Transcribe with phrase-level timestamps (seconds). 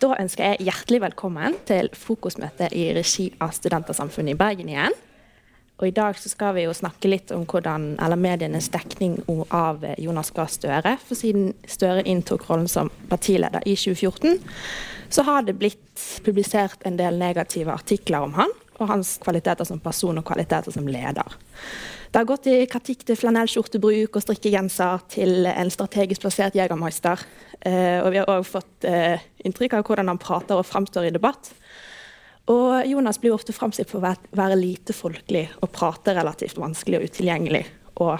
[0.00, 4.96] Da ønsker jeg hjertelig velkommen til fokusmøte i regi av Studentersamfunnet i Bergen igjen.
[5.80, 9.20] Og I dag så skal vi jo snakke litt om hvordan, eller medienes dekning
[9.54, 10.96] av Jonas Gahr Støre.
[11.06, 14.40] For siden Støre inntok rollen som partileder i 2014,
[15.10, 19.80] så har det blitt publisert en del negative artikler om han og hans kvaliteter som
[19.80, 21.38] person og kvaliteter som leder.
[22.10, 27.22] Det har gått i kritikk til flanellskjortebruk og strikkegenser til en strategisk plassert jegermeister.
[27.60, 31.12] Eh, og vi har òg fått eh, inntrykk av hvordan han prater og framstår i
[31.14, 31.52] debatt.
[32.50, 37.06] Og Jonas blir ofte framstilt for å være lite folkelig og prate relativt vanskelig og
[37.12, 37.62] utilgjengelig.
[38.02, 38.18] Og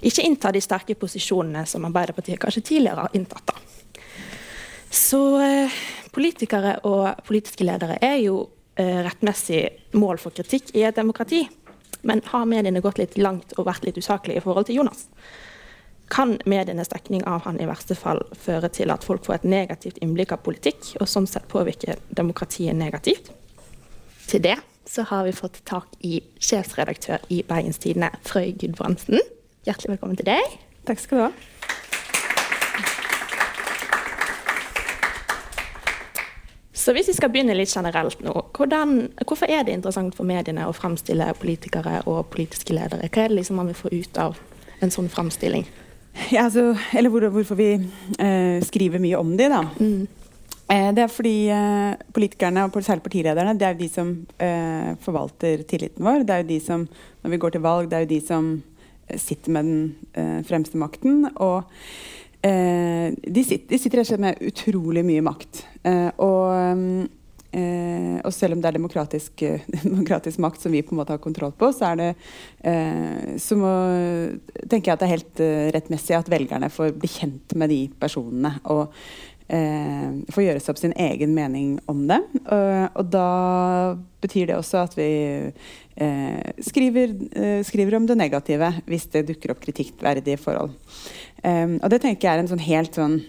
[0.00, 3.52] ikke innta de sterke posisjonene som Arbeiderpartiet kanskje tidligere har inntatt.
[3.52, 3.60] da.
[4.88, 5.78] Så eh,
[6.16, 8.40] politikere og politiske ledere er jo
[8.80, 9.66] eh, rettmessig
[10.00, 11.44] mål for kritikk i et demokrati.
[12.06, 15.08] Men har mediene gått litt langt og vært litt usaklige i forhold til Jonas?
[16.12, 19.98] Kan medienes dekning av han i verste fall føre til at folk får et negativt
[20.04, 23.32] innblikk av politikk, og sånn sett påvirke demokratiet negativt?
[24.30, 29.18] Til det så har vi fått tak i sjefsredaktør i Bergens Tidende, Frøy Gudbrandsen.
[29.66, 30.58] Hjertelig velkommen til deg.
[30.86, 31.55] Takk skal du ha.
[36.86, 40.68] Så hvis vi skal begynne litt generelt nå, hvordan, hvorfor er det interessant for mediene
[40.68, 43.08] å fremstille politikere og politiske ledere?
[43.10, 44.38] Hva er det liksom man vil få ut av
[44.84, 45.66] en sånn fremstilling?
[46.30, 49.64] Ja, altså, eller hvor, hvorfor vi eh, skriver mye om de, da.
[49.82, 50.06] Mm.
[50.76, 54.14] Eh, det er fordi eh, politikerne, og særlig partilederne, det er jo de som
[54.46, 56.22] eh, forvalter tilliten vår.
[56.22, 56.86] Det er jo de som,
[57.26, 58.52] når vi går til valg, det er jo de som
[59.10, 59.82] eh, sitter med den
[60.14, 61.26] eh, fremste makten.
[61.34, 61.66] og
[62.46, 65.62] Eh, de, sitter, de, sitter, rett og slett med utrolig mye makt.
[65.88, 67.06] Eh, og,
[67.50, 69.46] eh, og, selv om det er demokratisk,
[69.86, 72.12] demokratisk, makt som vi på en måte har kontroll på, så det
[73.42, 73.70] så må,
[74.66, 75.40] tenker jeg at det er helt
[75.76, 78.56] rettmessig at velgerne får bli kjent med de personene.
[78.64, 78.94] og
[79.48, 82.20] eh, få gjøre seg opp sin egen mening om det.
[82.48, 83.28] Uh, og da
[84.22, 85.10] betyr det også at vi
[85.96, 90.74] eh, skriver, eh, skriver, om det negative hvis det dukker opp kritikkverdige forhold.
[91.46, 93.20] Um, og det tenker jeg er en sånn helt sånn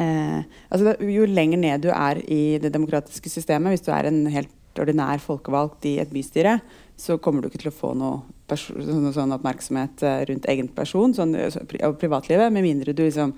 [0.00, 0.40] uh,
[0.72, 4.80] altså Jo lenger ned du er i det demokratiske systemet, hvis du er en helt
[4.80, 6.58] ordinær folkevalgt i et bystyre,
[7.00, 11.14] så kommer du ikke til å få noe noe sånn oppmerksomhet eh, rundt egen person
[11.14, 13.32] sånn, og privatlivet, med mindre du liksom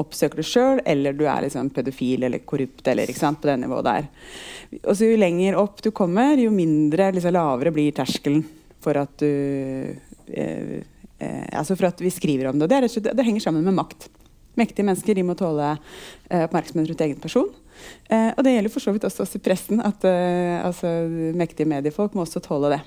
[0.00, 3.84] oppsøker det sjøl, eller du er liksom pedofil eller korrupt eller sant, på det nivået
[3.84, 4.08] der.
[4.82, 8.40] Og så Jo lenger opp du kommer, jo mindre, liksom, lavere blir terskelen
[8.80, 9.28] for at du
[10.32, 10.80] eh,
[11.24, 12.70] eh, altså for at vi skriver om det.
[12.70, 14.08] Det, er, det, henger sammen med makt.
[14.58, 17.48] Mektige mennesker de må tåle eh, oppmerksomhet rundt egen person.
[18.08, 19.82] Eh, og det gjelder for så vidt også oss i pressen.
[19.82, 20.92] at eh, altså,
[21.34, 22.82] Mektige mediefolk må også tåle det.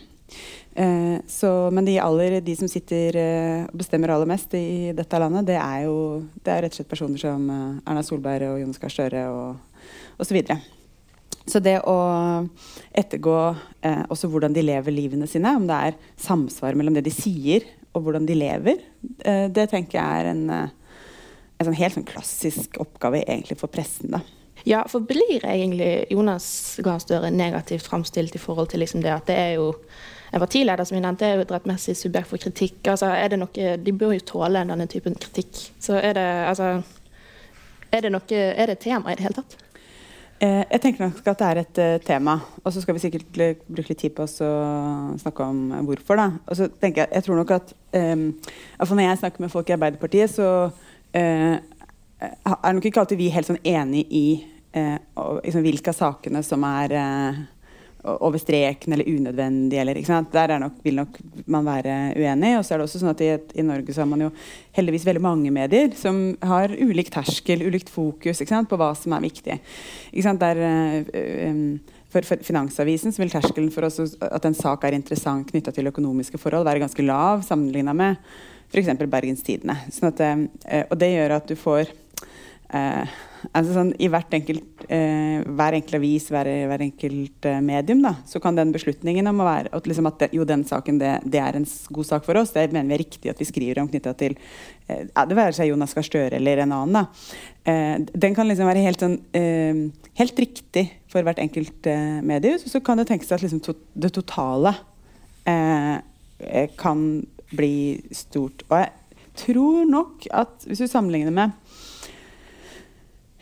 [0.78, 5.20] Eh, så, men de, aller, de som sitter eh, og bestemmer aller mest i dette
[5.20, 5.98] landet, det er jo
[6.44, 10.44] det er rett og slett personer som Erna Solberg og Jonas Gahr Støre og osv.
[11.48, 11.98] Så det å
[12.92, 13.38] ettergå
[13.86, 17.68] eh, også hvordan de lever livene sine, om det er samsvar mellom det de sier
[17.98, 18.82] og hvordan de lever,
[19.26, 20.70] eh, det tenker jeg er en, eh,
[21.58, 24.12] en sånn helt sånn klassisk oppgave egentlig for pressen.
[24.16, 24.22] da.
[24.68, 29.30] Ja, for blir egentlig Jonas Gahr Støre negativt framstilt i forhold til liksom det at
[29.30, 29.74] det er jo
[30.32, 32.82] en partileder som vi nevnte, er jo et rettmessig subjekt for kritikk.
[32.92, 35.72] altså er det noe, De bør jo tåle denne typen kritikk.
[35.80, 36.84] Så er det altså
[37.92, 39.56] Er det noe, er det tema i det hele tatt?
[40.38, 42.36] Eh, jeg tenker nok at det er et uh, tema.
[42.62, 44.50] Og så skal vi sikkert bruke litt tid på å
[45.18, 46.20] snakke om uh, hvorfor.
[46.20, 46.28] da.
[46.46, 48.28] Og så tenker Jeg jeg tror nok at um,
[48.80, 51.56] Når jeg snakker med folk i Arbeiderpartiet, så uh,
[52.22, 54.28] er nok ikke alltid vi helt sånn enig i
[54.78, 56.94] liksom, hvilke av sakene som er
[58.04, 59.80] over streken eller unødvendig.
[59.80, 62.58] Eller, Der nok, vil nok man være uenig.
[62.58, 64.32] Og så er det også sånn at i, i, Norge så har man jo
[64.78, 69.60] heldigvis veldig mange medier som har ulik terskel, ulikt fokus på hva som er viktig.
[70.14, 70.64] Der,
[71.50, 75.72] um, for, for, Finansavisen så vil terskelen for oss at en sak er interessant knytta
[75.72, 78.16] til økonomiske forhold, være ganske lav sammenligna med
[78.72, 78.94] f.eks.
[79.08, 79.78] Bergens Tidende.
[79.92, 81.92] Sånn uh, og det gjør at du får
[82.74, 83.18] uh,
[83.56, 88.42] altså sånn, I enkelt, eh, hver enkelt avis, hver, hver enkelt eh, medium, da, så
[88.44, 91.42] kan den beslutningen om å være, at, liksom at det, jo, den saken det, det,
[91.42, 93.90] er en god sak for oss, det mener vi er riktig at vi skriver om
[93.92, 94.38] knytta til
[94.88, 96.98] eh, Det være seg Jonas Gahr Støre eller en annen.
[96.98, 97.32] da,
[97.72, 102.60] eh, Den kan liksom være helt, sånn, eh, helt riktig for hvert enkelt eh, medium.
[102.62, 104.76] Så, så kan det tenkes at liksom, to, det totale
[106.78, 107.02] kan
[107.56, 108.66] bli stort.
[108.68, 108.90] Og jeg
[109.40, 111.88] tror nok at hvis du sammenligner med eh,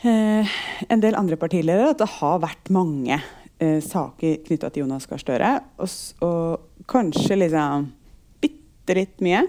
[0.05, 5.21] en del andre partiledere at det har vært mange eh, saker knytta til Jonas Gahr
[5.21, 5.51] Støre.
[5.81, 7.89] Og, og, kanskje liksom
[8.43, 9.41] bitte litt mye.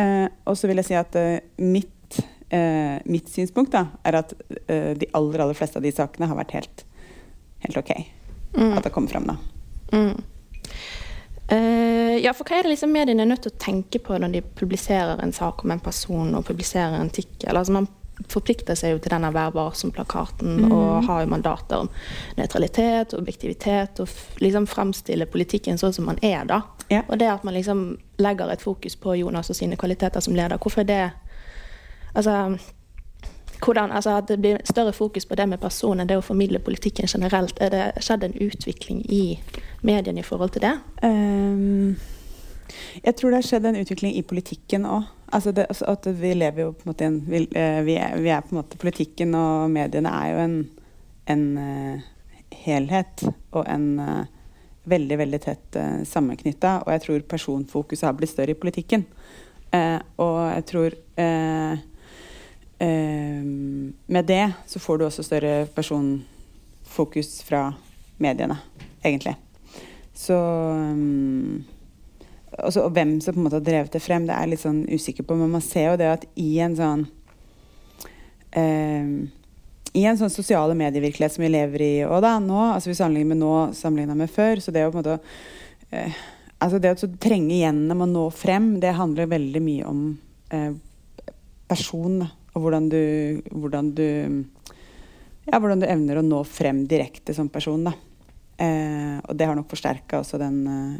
[0.00, 2.20] Eh, og så vil jeg si at eh, mitt
[2.50, 4.34] eh, mitt synspunkt da, er at
[4.66, 6.84] eh, de aller, aller fleste av de sakene har vært helt,
[7.66, 7.94] helt ok.
[8.56, 8.74] Mm.
[8.74, 9.38] At det kommer fram, da.
[9.94, 10.18] Mm.
[11.50, 14.36] Uh, ja, for hva er det liksom mediene er nødt til å tenke på når
[14.36, 17.56] de publiserer en sak om en person og publiserer en tikkel?
[17.56, 17.88] Altså man
[18.28, 20.72] forplikter seg jo til denne Vær varsom-plakaten Mm.
[20.72, 21.88] og har jo mandater om
[22.36, 24.08] nøytralitet og objektivitet og
[24.38, 26.62] liksom fremstille politikken sånn som man er, da.
[26.90, 27.02] Ja.
[27.08, 30.58] Og det at man liksom legger et fokus på Jonas og sine kvaliteter som leder,
[30.58, 31.10] hvorfor det
[32.14, 32.58] Altså
[33.60, 37.06] hvordan, altså At det blir større fokus på det med personen det å formidle politikken
[37.06, 37.58] generelt.
[37.60, 39.40] Er det skjedd en utvikling i
[39.82, 40.72] mediene i forhold til det?
[41.02, 41.96] Um,
[43.04, 45.02] jeg tror det har skjedd en utvikling i politikken òg.
[45.32, 48.16] Altså det- altså at vi lever jo på en måte en vi, eh, vi, er,
[48.18, 50.56] vi er på en måte Politikken og mediene er jo en,
[51.26, 52.00] en eh,
[52.64, 54.24] helhet og en eh,
[54.90, 56.80] veldig, veldig tett uh, sammenknytta.
[56.86, 59.04] Og jeg tror personfokuset har blitt større i politikken.
[59.70, 61.74] Uh, og jeg tror uh,
[62.82, 63.44] uh,
[64.10, 67.68] Med det så får du også større personfokus fra
[68.18, 68.56] mediene,
[69.04, 69.36] egentlig.
[70.14, 71.62] Så um,
[72.58, 74.64] også, Og hvem som på en måte har drevet det frem, det er jeg litt
[74.64, 75.36] sånn usikker på.
[75.38, 77.06] Men man ser jo det at i en sånn
[78.58, 79.12] eh,
[79.94, 83.34] I en sånn sosiale medievirkelighet som vi lever i og da, nå, altså vi sammenligner
[83.34, 85.16] med nå sammenligna med før, så det å på en måte
[85.90, 86.20] eh,
[86.60, 90.04] altså det å trenge gjennom og nå frem, det handler veldig mye om
[90.54, 90.70] eh,
[91.70, 92.20] person.
[92.50, 93.02] Og hvordan du,
[93.50, 94.06] hvordan du
[95.46, 97.86] ja, hvordan du evner å nå frem direkte som person.
[97.88, 97.94] da.
[98.60, 100.98] Eh, og det har nok forsterka også den eh,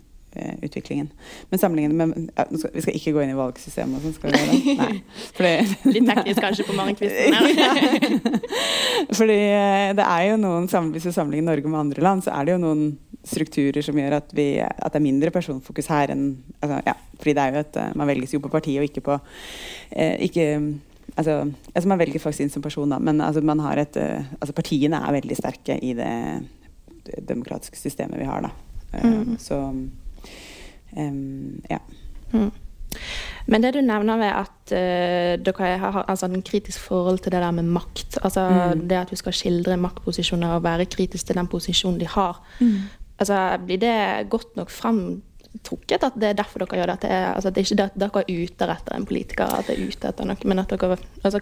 [0.62, 1.08] utviklingen.
[1.50, 4.30] Men sammenlignet med ja, skal, Vi skal ikke gå inn i valgsystemet og sånn, skal
[4.30, 4.74] vi gjøre det?
[4.80, 4.98] Nei.
[5.34, 5.52] Fordi,
[5.96, 7.34] Litt teknisk kanskje på morgenkvisten.
[7.34, 8.50] kvister
[9.18, 12.46] Fordi eh, det er jo noen Hvis vi sammenligner Norge med andre land, så er
[12.46, 12.84] det jo noen
[13.26, 16.22] strukturer som gjør at, vi, at det er mindre personfokus her enn
[16.62, 19.04] altså, ja, Fordi det er jo et eh, Man velges jo på partiet og ikke
[19.10, 19.18] på
[19.90, 20.46] eh, ikke,
[21.16, 21.40] altså,
[21.74, 24.54] altså Man velger faktisk inn som person, da, men altså, man har et, eh, altså,
[24.56, 26.14] partiene er veldig sterke i det,
[27.26, 28.44] demokratiske systemet vi har.
[28.46, 28.50] Da.
[28.92, 29.36] Eh, Mm.
[29.38, 29.56] Så
[30.96, 31.78] em, ja.
[32.32, 32.50] Mm.
[33.46, 37.40] Men det du nevner ved at uh, dere har altså, en kritisk forhold til det
[37.42, 38.88] der med makt, altså Mm.
[38.88, 42.40] det at du skal skildre maktposisjoner og være kritisk til den posisjonen de har,
[43.18, 46.92] altså blir det godt nok framtrukket at det er derfor dere gjør det?
[46.98, 49.44] At det er, altså, det er ikke det at dere er ute etter en politiker,
[49.58, 51.40] at det er ute etter noe, men at dere altså,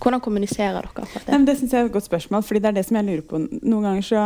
[0.00, 1.26] Hvordan kommuniserer dere det?
[1.28, 1.58] Nei, men det?
[1.58, 3.38] synes jeg er et godt spørsmål, fordi det er det som jeg lurer på.
[3.62, 4.24] Noen ganger så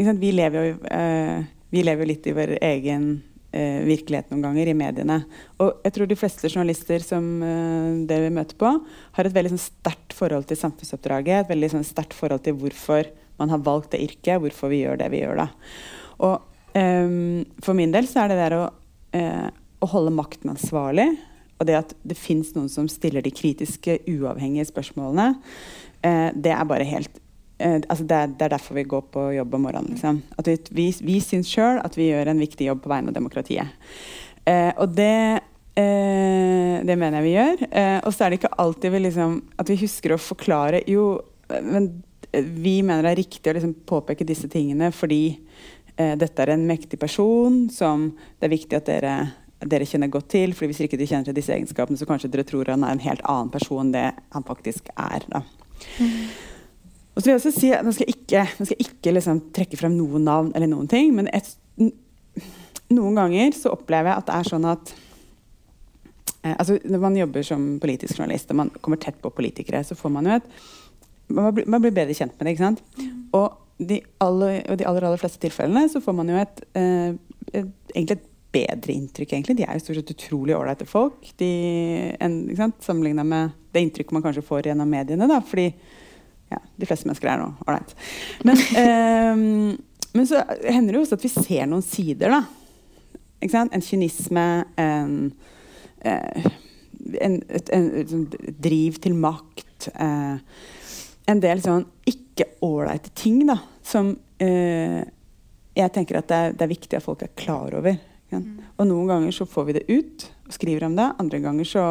[0.00, 3.22] sant, Vi lever jo eh, vi lever litt i vår egen
[3.86, 5.18] virkelighet noen ganger, i mediene.
[5.62, 8.70] Og jeg tror de fleste journalister som eh, det vi møter på,
[9.18, 11.44] har et veldig sånn, sterkt forhold til samfunnsoppdraget.
[11.44, 13.10] Et veldig sånn, sterkt forhold til hvorfor
[13.40, 15.44] man har valgt det yrket, hvorfor vi gjør det vi gjør.
[15.44, 15.48] da.
[16.24, 18.64] Og ehm, for min del så er det der å,
[19.18, 19.48] eh,
[19.82, 21.08] å holde makten ansvarlig,
[21.58, 25.34] og det at det fins noen som stiller de kritiske, uavhengige spørsmålene,
[26.02, 27.22] eh, det er bare helt
[27.58, 29.94] eh, altså det, det er derfor vi går på jobb om morgenen.
[29.94, 30.22] Liksom.
[30.38, 33.18] At vi, vi, vi syns sjøl at vi gjør en viktig jobb på vegne av
[33.18, 33.90] demokratiet.
[34.44, 35.40] Eh, og det
[35.80, 37.62] eh, det mener jeg vi gjør.
[37.70, 41.06] Eh, og så er det ikke alltid vi liksom, at vi husker å forklare Jo,
[41.50, 41.88] men
[42.30, 45.22] eh, vi mener det er riktig å liksom påpeke disse tingene fordi
[45.96, 49.14] eh, dette er en mektig person som det er viktig at dere,
[49.64, 50.56] dere kjenner godt til.
[50.56, 53.06] fordi Hvis ikke de kjenner til disse egenskapene, så kanskje dere tror han er en
[53.06, 55.24] helt annen person enn det han faktisk er.
[55.32, 55.44] da.
[57.14, 59.78] Og så vil jeg også si, Nå skal jeg ikke, skal jeg ikke liksom trekke
[59.78, 61.50] frem noen navn, eller noen ting, men et,
[62.92, 64.94] noen ganger så opplever jeg at det er sånn at
[66.42, 69.96] eh, altså Når man jobber som politisk journalist og man kommer tett på politikere, så
[69.98, 70.48] får man jo et
[71.32, 72.52] Man blir, man blir bedre kjent med det.
[72.52, 72.82] ikke sant?
[73.32, 77.16] Og de aller, og de aller, aller fleste tilfellene så får man jo et, eh,
[77.54, 79.56] et egentlig et bedre inntrykk, egentlig.
[79.58, 81.32] De er jo stort sett utrolig ålreite folk.
[81.40, 81.50] De,
[82.22, 82.36] en?
[82.84, 85.26] Sammenligna med det inntrykket man kanskje får gjennom mediene.
[85.30, 85.72] da, fordi
[86.52, 87.94] ja, de fleste mennesker er nå ålreit.
[88.44, 89.34] Men, eh,
[90.14, 92.44] men så hender det jo også at vi ser noen sider, da.
[93.44, 94.46] En kynisme,
[94.80, 95.16] en,
[96.00, 96.46] eh,
[97.20, 99.90] en, et, en, et, sånt driv til makt.
[99.92, 100.38] eh,
[101.30, 105.00] en del sånn ikke ålreite ting da, som eh,
[105.74, 107.96] jeg tenker at det er, det er viktig at folk er klar over.
[108.30, 108.60] sant?
[108.78, 111.08] Og noen ganger så får vi det ut og skriver om det.
[111.22, 111.86] Andre ganger så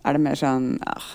[0.00, 1.08] er det mer sånn ah,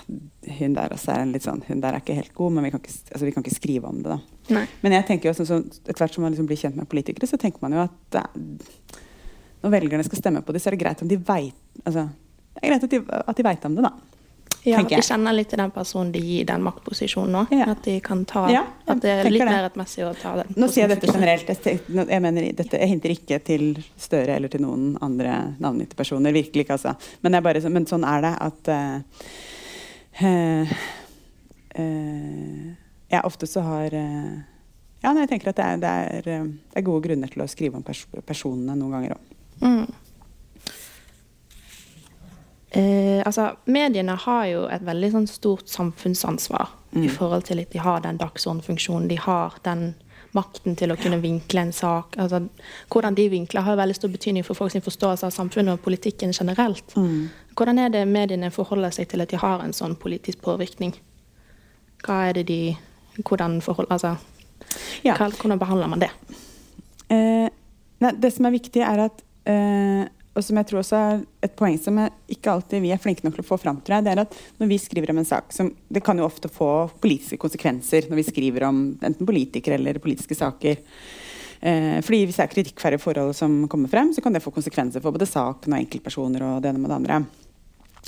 [0.58, 2.72] Hun der også er en litt sånn Hun der er ikke helt god, men vi
[2.74, 4.44] kan ikke, altså, vi kan ikke skrive om det, da.
[4.56, 4.64] Nei.
[4.84, 7.28] Men jeg tenker jo sånn, så etter hvert som man liksom blir kjent med politikere,
[7.30, 8.28] så tenker man jo at er,
[9.64, 12.06] når velgerne skal stemme på dem, så er det greit om de veit altså,
[12.54, 14.15] Det er greit at de, at de veit om det, da.
[14.66, 17.42] Ja, at de kjenner litt til den personen de gir den maktposisjonen nå.
[17.54, 17.68] Ja.
[17.76, 19.48] At de kan ta Ja, At det er litt det.
[19.48, 20.50] mer rettmessig å ta den.
[20.58, 21.52] Nå sier jeg dette generelt.
[21.66, 23.68] Jeg, mener, dette, jeg hinter ikke til
[24.00, 26.34] Støre eller til noen andre navngitte personer.
[26.34, 26.96] Virkelig ikke, altså.
[27.22, 29.22] Men, bare, men sånn er det at uh,
[30.26, 30.74] uh,
[31.78, 32.74] uh,
[33.12, 34.32] Ja, ofte så har eh,
[35.04, 37.46] Ja, jeg tenker at det er, det, er, eh, det er, gode grunner til å
[37.50, 39.32] skrive om pers personene noen ganger òg.
[39.62, 40.05] Mm.
[42.76, 47.04] Eh, altså, mediene har jo et veldig sånn, stort samfunnsansvar mm.
[47.06, 49.08] i forhold til at de har den dagsordenfunksjonen.
[49.08, 49.94] De har den
[50.36, 52.18] makten til å kunne vinkle en sak.
[52.20, 52.42] Altså,
[52.92, 56.92] hvordan de vinkler, har veldig stor betydning for folks forståelse av samfunnet og politikken generelt.
[57.00, 57.30] Mm.
[57.56, 60.92] Hvordan er det mediene forholder seg til at de har en sånn politisk påvirkning?
[62.04, 62.60] Hva er det de
[63.16, 64.10] Hvordan, forhold, altså,
[65.00, 65.14] ja.
[65.16, 66.10] hvordan behandler man det?
[67.08, 67.46] Eh,
[68.04, 70.02] nei, det som er viktig, er at eh,
[70.36, 71.98] og som jeg tror også er et poeng som
[72.32, 74.34] ikke alltid vi er flinke nok til å få fram, tror jeg, det er at
[74.60, 78.20] når vi skriver om en sak som Det kan jo ofte få politiske konsekvenser når
[78.20, 80.82] vi skriver om enten politikere eller politiske saker.
[81.60, 85.00] Eh, fordi Hvis det er kritikkverdige forhold som kommer frem, så kan det få konsekvenser
[85.00, 86.42] for både saken og enkeltpersoner.
[86.42, 87.24] og det ene med det andre.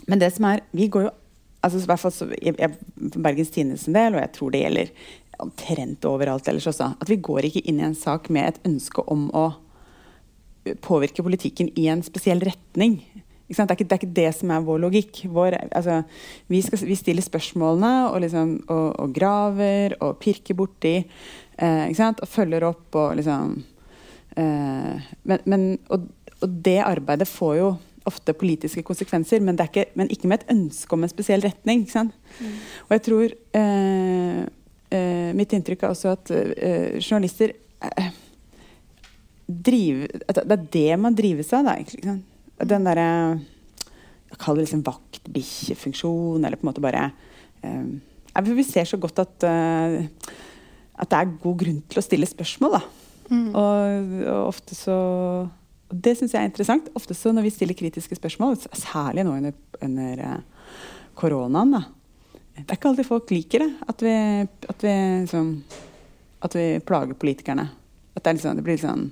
[0.06, 1.14] Men det som er, vi går jo
[1.62, 2.70] altså i hvert fall så, jeg, jeg,
[3.16, 4.92] Bergens Tines en del, og jeg tror det gjelder
[5.38, 9.02] omtrent overalt ellers også, at vi går ikke inn i en sak med et ønske
[9.10, 9.52] om å
[10.84, 13.00] påvirke politikken i en spesiell retning.
[13.48, 15.22] Det er, ikke, det, er ikke, det som er vår logikk.
[15.32, 16.02] Vår, altså,
[16.52, 20.98] vi, skal, vi, stiller spørsmålene og, liksom, og, og, graver og pirker borti.
[21.56, 23.56] Eh, og følger opp og liksom
[24.36, 26.04] eh, men, men, og,
[26.36, 27.72] og, det arbeidet får jo
[28.08, 31.88] ofte politiske konsekvenser, men, ikke, men ikke, med et ønske om en spesiell retning.
[31.88, 32.54] Mm.
[32.86, 34.44] Og jeg tror eh,
[34.92, 38.12] eh, Mitt inntrykk er også at eh, journalister eh,
[39.48, 41.76] drive, Det er det man drives av, da.
[41.80, 42.20] Liksom.
[42.68, 43.08] Den derre
[44.28, 47.10] Jeg kaller det liksom vaktbikkjefunksjon, eller på en måte bare
[47.62, 48.00] um,
[48.44, 50.04] Vi ser så godt at, uh,
[50.98, 52.82] at det er god grunn til å stille spørsmål, da.
[53.28, 53.48] Mm.
[53.52, 54.98] Og, og, ofte så
[55.88, 56.88] og Det syns jeg er interessant.
[56.96, 60.74] Ofte så når vi stiller kritiske spørsmål, særlig nå under, under uh,
[61.16, 61.80] koronaen, da.
[62.58, 63.68] Det er ikke alltid folk liker det.
[63.88, 64.12] At vi,
[64.68, 65.48] at vi, liksom,
[66.44, 67.64] at vi plager politikerne.
[68.12, 69.06] At det, liksom, det blir litt sånn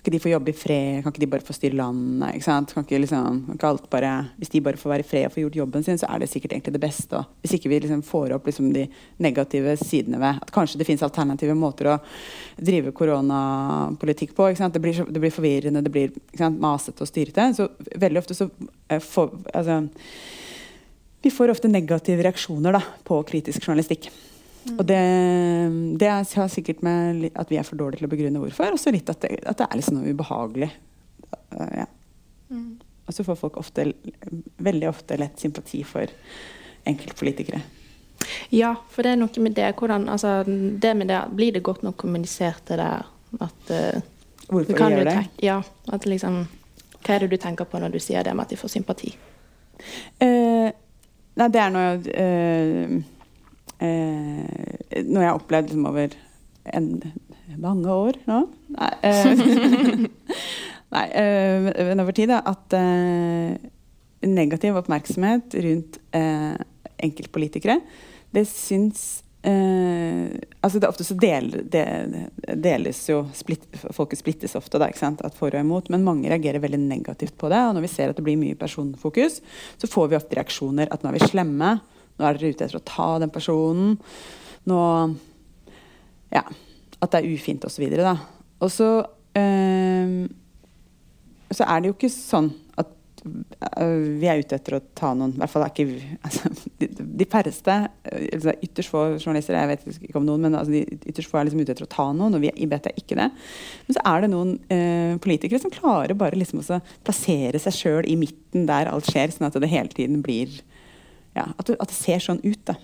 [0.00, 1.02] kan ikke de få jobbe i fred?
[1.02, 2.36] Kan ikke de bare få styre landet?
[2.38, 2.70] ikke sant?
[2.72, 5.34] Kan ikke liksom, kan ikke alt bare, hvis de bare får være i fred og
[5.34, 7.18] få gjort jobben sin, så er det sikkert egentlig det beste.
[7.18, 8.86] Og hvis ikke vi liksom får opp liksom de
[9.20, 11.98] negative sidene ved at kanskje det finnes alternative måter å
[12.56, 14.48] drive koronapolitikk på.
[14.48, 14.78] ikke sant?
[14.78, 17.50] Det blir, så, det blir forvirrende, det blir sant, masete og styrete.
[17.60, 17.68] Så
[18.00, 18.48] veldig ofte så
[18.88, 19.82] eh, får, altså,
[21.20, 24.08] Vi får ofte negative reaksjoner da, på kritisk journalistikk.
[24.68, 25.00] Og det,
[26.00, 28.92] det har sikkert med at vi er for dårlige til å begrunne hvorfor, og så
[28.92, 30.70] litt at det, at det, er liksom noe ubehagelig.
[31.56, 31.86] Uh, ja.
[32.52, 32.70] mm.
[33.08, 33.88] Og så får folk ofte,
[34.62, 36.12] veldig ofte lett sympati for
[36.88, 37.62] enkeltpolitikere.
[38.52, 39.72] Ja, for det er noe med det.
[39.78, 43.08] Hvordan, altså, det med det, Blir det godt nok kommunisert det der
[43.40, 44.02] at uh,
[44.50, 45.18] Hvorfor de gjør det?
[45.42, 45.60] Ja,
[45.92, 46.42] at liksom
[47.00, 49.14] Hva er det du tenker på når du sier det med at de får sympati?
[50.20, 50.68] Uh,
[51.40, 53.00] nei, det er noe uh,
[53.82, 56.16] eh, noe jeg har opplevd liksom, over
[56.70, 56.90] en,
[57.60, 58.42] mange år nå.
[58.76, 60.04] Nei, eh,
[60.94, 63.70] nei eh, over tid, da, at eh,
[64.28, 66.54] negativ oppmerksomhet rundt eh,
[67.00, 67.80] enkeltpolitikere,
[68.36, 71.84] det syns Eh, altså det Ofte så del, det,
[72.60, 73.62] deles jo splitt,
[73.96, 75.22] Folket splittes ofte, da, ikke sant?
[75.24, 77.62] at for og imot, men mange reagerer veldig negativt på det.
[77.64, 79.40] Og når vi ser at det blir mye personfokus,
[79.80, 81.78] så får vi ofte reaksjoner at nå er vi slemme,
[82.20, 83.96] nå er dere ute etter å ta den personen.
[84.68, 84.82] Nå
[86.30, 86.44] Ja.
[87.00, 87.86] At det er ufint, osv.
[88.60, 88.88] Og så
[89.40, 90.28] øh,
[91.50, 92.90] Så er det jo ikke sånn at
[93.80, 95.32] øh, vi er ute etter å ta noen.
[95.34, 95.96] I hvert fall er ikke
[96.26, 97.76] altså, de, de, færreste,
[98.20, 101.48] altså, ytterst få journalister, jeg vet ikke om noen, men altså, de ytterst få er
[101.48, 103.30] liksom ute etter å ta noen, og vi i BT er ikke det.
[103.88, 108.10] Men så er det noen øh, politikere som klarer bare liksom å plassere seg sjøl
[108.12, 110.60] i midten der alt skjer, sånn at det hele tiden blir
[111.36, 112.62] ja, at, det, at, det, ser sånn ut.
[112.66, 112.76] Da.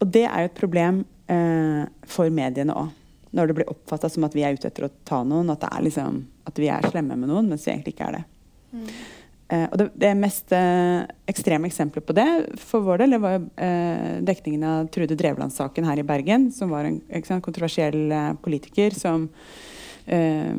[0.00, 1.02] Og det er jo et problem
[1.32, 2.94] eh, for mediene òg.
[3.36, 6.22] Når det blir oppfatta som at vi er ute etter å ta noen, at, liksom,
[6.48, 8.24] at, vi er slemme med noen, mens vi egentlig ikke er det.
[8.72, 8.86] Mm.
[9.46, 12.26] Eh, og det, det mest eh, ekstreme eksempelet på det
[12.58, 16.88] for vår del det var eh, dekningen av Trude Drevland-saken her i Bergen, som var
[16.88, 19.28] en sant, kontroversiell eh, politiker som,
[20.06, 20.50] eh,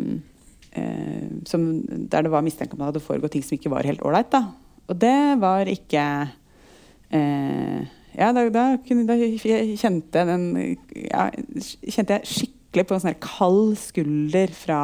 [1.49, 4.35] som Der det var mistenkt om det hadde foregått ting som ikke var helt ålreit.
[4.87, 6.03] Og det var ikke
[7.11, 9.17] ja, da, da, da,
[9.77, 10.47] kjente, den,
[11.05, 11.27] ja,
[11.85, 14.79] kjente jeg skikkelig på en sånn kald skulder fra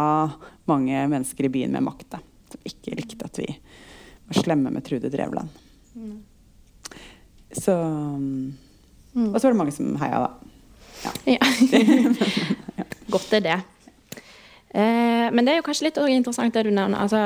[0.70, 2.08] mange mennesker i byen med makt.
[2.16, 2.22] Da,
[2.54, 5.50] som ikke likte at vi var slemme med Trude Drevland.
[5.98, 6.22] Mm.
[7.54, 9.30] Så mm.
[9.30, 10.32] Og så var det mange som heia, da.
[11.04, 11.12] Ja.
[11.36, 11.52] ja.
[13.14, 13.60] Godt er det.
[14.74, 16.98] Eh, men det er jo kanskje litt interessant det du nevner.
[16.98, 17.20] Altså,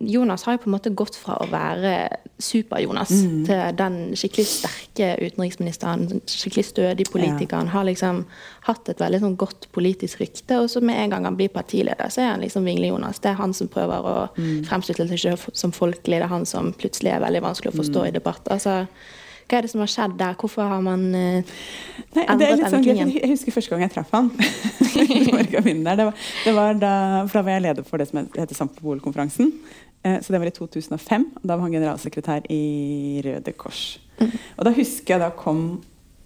[0.00, 1.92] Jonas har jo på en måte gått fra å være
[2.40, 3.34] Super-Jonas mm.
[3.44, 7.68] til den skikkelig sterke utenriksministeren, skikkelig stødig politikeren.
[7.68, 7.74] Ja.
[7.76, 8.22] Har liksom
[8.64, 12.08] hatt et veldig sånn godt politisk rykte, og så med en gang han blir partileder,
[12.12, 13.20] så er han liksom Vingle-Jonas.
[13.20, 14.64] Det er han som prøver å mm.
[14.70, 18.06] fremstille seg selv som folkelig, det er han som plutselig er veldig vanskelig å forstå
[18.06, 18.08] mm.
[18.08, 18.52] i debatt.
[18.56, 18.86] Altså,
[19.46, 20.36] hva er det som har skjedd der?
[20.40, 21.56] Hvorfor har man uh,
[22.16, 24.30] Nei, endret denne sånn, jeg, jeg husker første gang jeg traff han.
[24.36, 26.94] det, var, det var da,
[27.28, 29.52] for da var jeg leder for det som heter Sampol-konferansen.
[30.06, 31.28] Eh, så det var i 2005.
[31.42, 34.00] Da var han generalsekretær i Røde Kors.
[34.20, 34.32] Mm.
[34.56, 35.62] Og da husker jeg da kom,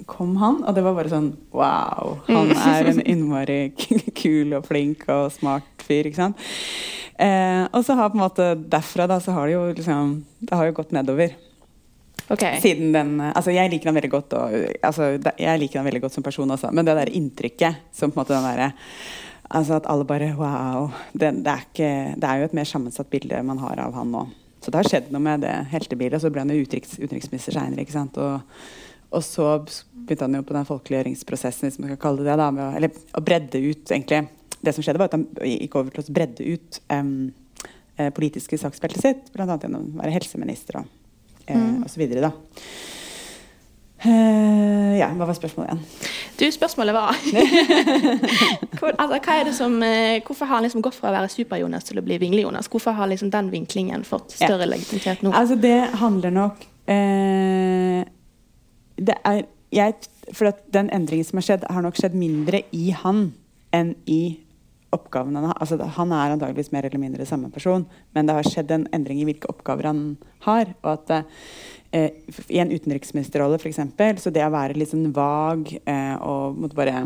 [0.09, 2.21] kom han, og det var bare sånn Wow!
[2.29, 2.57] Han mm.
[2.71, 3.61] er en innmari
[4.23, 6.49] kul og flink og smart fyr, ikke sant.
[7.21, 10.57] Eh, og så har på en måte derfra da, så har det jo liksom Det
[10.57, 11.35] har jo gått nedover.
[12.31, 12.61] Okay.
[12.63, 14.53] Siden den, altså Jeg liker den veldig godt og,
[14.87, 18.21] altså, jeg liker den veldig godt som person også, men det der inntrykket som på
[18.21, 18.77] en måte den der,
[19.51, 20.93] altså At alle bare Wow.
[21.13, 24.13] Det, det, er ikke, det, er jo et mer sammensatt bilde man har av han
[24.15, 24.29] nå.
[24.63, 26.21] Så det har skjedd noe med det heltebildet.
[26.23, 28.05] Så ble han jo utenriks, utenriksminister seinere.
[28.21, 28.61] Og,
[29.11, 32.37] og så begynte han jo på den folkeliggjøringsprosessen, hvis man skal kalle det det.
[32.39, 34.23] Da, å, eller å bredde ut, egentlig.
[34.61, 37.13] Det som skjedde, var at han gikk over til å bredde ut um,
[38.15, 39.49] politiske saksfeltet sitt, bl.a.
[39.57, 40.85] gjennom å være helseminister.
[40.85, 41.00] og
[41.57, 41.83] mm.
[41.87, 42.07] osv.
[42.21, 42.33] da.
[44.01, 45.81] Uh, ja, hva var spørsmålet igjen?
[46.41, 47.17] Du, spørsmålet var
[48.79, 52.05] Hvor, altså, som, uh, Hvorfor har han liksom gått fra å være Super-Jonas til å
[52.07, 52.71] bli Vingle-Jonas?
[52.73, 54.71] Hvorfor har liksom den vinklingen fått større ja.
[54.73, 55.35] legitimitet nå?
[55.37, 58.01] Altså, det handler nok uh,
[58.97, 63.27] Det er jeg, For den endringen som har skjedd, har nok skjedd mindre i han
[63.77, 64.23] enn i
[64.95, 65.59] oppgavene han har.
[65.63, 69.21] Altså, han er antageligvis mer eller mindre samme person, men det har skjedd en endring
[69.23, 70.03] i hvilke oppgaver han
[70.47, 70.73] har.
[70.83, 71.13] og at
[71.93, 72.11] eh,
[72.49, 73.81] I en utenriksministerrolle, f.eks.,
[74.23, 77.05] så det å være litt sånn vag eh, og måtte bare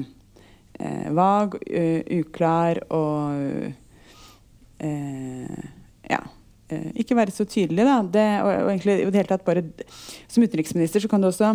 [0.81, 1.59] eh, Vag,
[2.21, 3.73] uklar og
[6.11, 6.19] Ja.
[6.99, 8.01] ikke være så tydelig, da.
[8.03, 9.63] Det, og, og egentlig i det hele tatt bare
[10.29, 11.55] Som utenriksminister så kan du også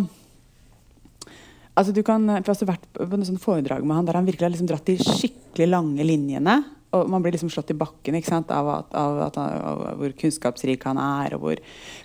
[1.80, 4.46] Altså, du kan, jeg har også vært på noen foredrag med han der han virkelig
[4.46, 6.58] har liksom dratt de skikkelig lange linjene.
[6.96, 10.84] Og man blir liksom slått i bakken av, at, av, at han, av, hvor kunnskapsrik
[10.84, 11.62] han er, og hvor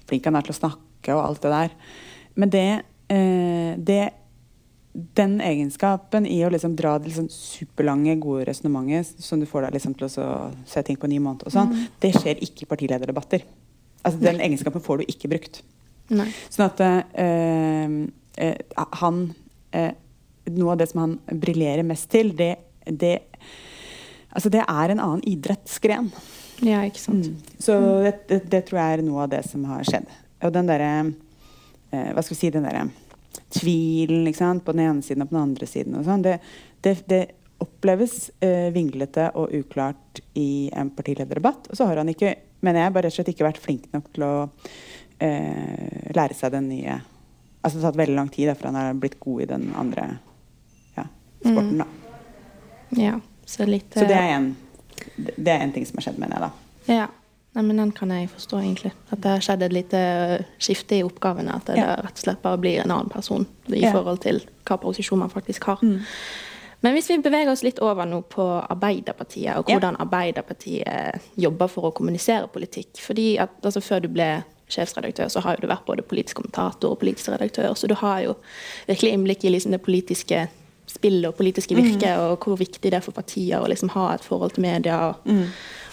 [0.07, 1.73] flink han er til å snakke og alt det der.
[2.39, 2.67] Men det,
[3.11, 4.03] eh, det
[4.95, 9.75] den egenskapen i å liksom dra det liksom superlange, gode resonnementet som du får deg
[9.75, 10.27] liksom til å
[10.69, 11.87] se ting på en ny måned, og sånn, mm.
[12.05, 13.43] det skjer ikke i partilederdebatter.
[14.05, 15.63] Altså, den egenskapen får du ikke brukt.
[16.13, 16.29] Nei.
[16.53, 17.97] Sånn at eh,
[18.37, 19.25] eh, han
[20.55, 23.17] noe av det som han briljerer mest til, det, det,
[24.29, 26.11] altså det er en annen idrettsgren.
[26.63, 27.31] Ja, ikke sant.
[27.31, 27.55] Mm.
[27.59, 30.07] Så det, det, det, tror jeg er noe av det som har skjedd.
[30.45, 32.85] Og den derre eh, Hva skal vi si Den derre
[33.55, 35.97] tvilen på den ene siden og på den andre siden.
[35.99, 36.39] og sånn, det,
[36.83, 37.23] det,
[37.63, 41.69] oppleves eh, vinglete og uklart i en partilederdebatt.
[41.71, 42.33] Og så har han ikke,
[42.65, 44.33] mener jeg, bare rett og slett ikke vært flink nok til å
[45.23, 46.97] eh, lære seg den nye
[47.65, 50.07] altså, det har tatt veldig lang tid for han har blitt god i den andre
[50.95, 51.07] ja,
[51.41, 51.81] sporten.
[51.81, 51.87] Da.
[51.89, 53.01] Mm.
[53.01, 54.49] Ja, så, litt, så det, er en,
[55.17, 56.49] det er en ting som har skjedd, mener jeg.
[56.49, 56.95] da.
[57.01, 57.11] Ja.
[57.55, 58.91] Nei, men Den kan jeg forstå, egentlig.
[59.15, 59.99] At det har skjedd et lite
[60.59, 61.53] skifte i oppgavene.
[61.55, 61.93] At det ja.
[62.03, 63.93] rett og slett bare blir en annen person i ja.
[63.95, 65.79] forhold til hva posisjon man faktisk har.
[65.79, 66.01] Mm.
[66.83, 70.03] Men hvis vi beveger oss litt over nå på Arbeiderpartiet, og hvordan ja.
[70.03, 72.99] Arbeiderpartiet jobber for å kommunisere politikk.
[73.05, 74.27] Fordi at altså, Før du ble
[74.71, 78.21] sjefsredaktør, så har jo du vært både politisk kommentator og politisk redaktør, så du har
[78.25, 78.37] jo
[78.87, 80.47] virkelig innblikk i liksom det politiske
[80.89, 82.31] spillet og politiske virket, mm.
[82.31, 85.27] og hvor viktig det er for partier å liksom ha et forhold til media og
[85.27, 85.43] mm.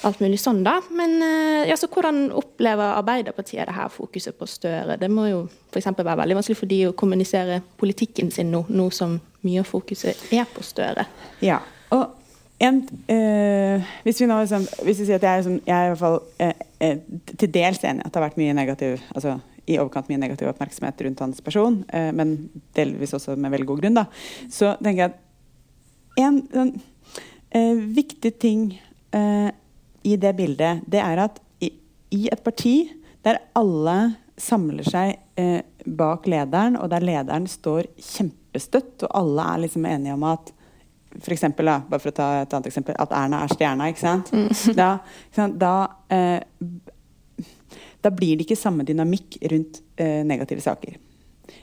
[0.08, 0.76] alt mulig sånn, da.
[0.94, 4.98] Men eh, ja, så hvordan opplever Arbeiderpartiet det her fokuset på Støre?
[5.00, 5.90] Det må jo f.eks.
[5.96, 10.28] være veldig vanskelig for de å kommunisere politikken sin nå, nå som mye av fokuset
[10.32, 11.08] er på Støre.
[11.42, 11.62] Ja,
[12.62, 15.90] en, eh, hvis, vi nå, liksom, hvis vi sier at jeg liksom, jeg er i
[15.92, 17.01] hvert fall eh, eh,
[17.40, 19.35] til dels enig at det har vært mye negativ altså,
[19.66, 21.77] i overkant mye negativ oppmerksomhet rundt hans person,
[22.18, 22.33] men
[22.75, 24.03] delvis også med veldig god grunn, da,
[24.51, 26.72] så tenker jeg at en sånn,
[27.94, 28.64] viktig ting
[29.14, 31.70] i det bildet, det er at i,
[32.11, 32.75] i, et parti
[33.22, 35.22] der alle samler seg
[35.87, 40.51] bak lederen, og der lederen står kjempestøtt, og alle er liksom enige om at
[41.20, 43.88] for eksempel, da, bare for å ta et annet eksempel, at Erna er stjerna.
[43.92, 44.33] ikke sant?
[44.79, 44.94] Da,
[45.29, 45.59] ikke sant?
[45.61, 45.75] Da,
[46.12, 46.40] eh,
[48.03, 50.96] da, blir det ikke samme dynamikk rundt eh, negative saker.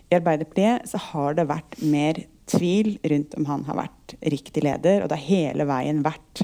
[0.09, 5.03] I Arbeiderpartiet så har det vært mer tvil rundt om han har vært riktig leder,
[5.03, 6.43] og det har hele veien vært.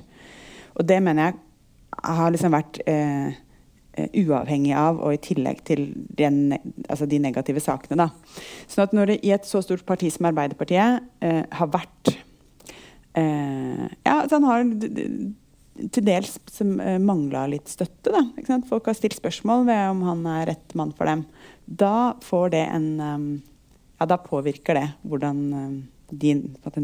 [0.75, 1.41] Og det mener jeg
[2.19, 3.33] har liksom vært eh,
[3.95, 6.57] eh uavhengig av og i tillegg til den,
[6.89, 8.05] altså de negative sakene.
[8.05, 8.41] Da.
[8.67, 12.17] Sånn at når det i et så stort parti som Arbeiderpartiet eh, har vært
[13.15, 14.63] ja, så han har
[15.91, 18.11] til dels uh, mangla litt støtte.
[18.11, 21.25] Da, Folk har stilt spørsmål ved om han er rett mann for dem.
[21.65, 23.27] Da får det en um,
[23.95, 25.37] Ja, da påvirker det hvordan
[26.11, 26.33] de,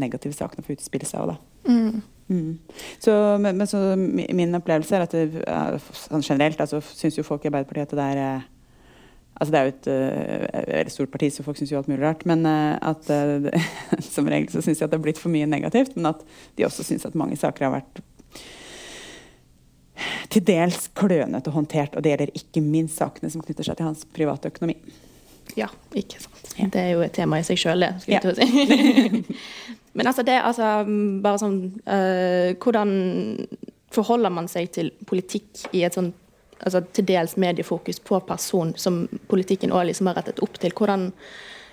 [0.00, 1.68] negative sakene får utspille seg òg, da.
[1.68, 2.00] Mm.
[2.32, 2.58] Mm.
[2.98, 5.42] Så, men, men så, min opplevelse er at det,
[6.06, 8.46] sånn generelt altså, syns jo folk i Arbeiderpartiet at det er
[9.40, 12.04] Altså det er jo et uh, veldig stort parti, så folk syns jo alt mulig
[12.04, 12.24] rart.
[12.28, 13.70] Men uh, at uh,
[14.14, 15.96] som regel så syns de at det har blitt for mye negativt.
[15.96, 16.24] Men at
[16.58, 18.02] de også syns at mange saker har vært
[20.32, 21.96] til dels klønete håndtert.
[21.96, 24.76] Og det gjelder ikke minst sakene som knytter seg til hans private økonomi.
[25.58, 25.68] Ja,
[25.98, 26.54] ikke sant.
[26.56, 26.68] Ja.
[26.72, 27.92] Det er jo et tema i seg sjøl, det.
[28.04, 29.36] skulle jeg si.
[29.96, 30.84] men altså, det altså
[31.24, 31.58] bare sånn
[32.62, 32.92] Hvordan
[33.92, 36.16] forholder man seg til politikk i et sånt
[36.62, 40.74] altså til dels mediefokus på person som politikken òg liksom har rettet opp til.
[40.76, 41.10] Hvordan,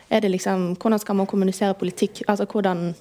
[0.10, 2.24] er det liksom, hvordan skal man kommunisere politikk?
[2.28, 2.94] Altså hvordan,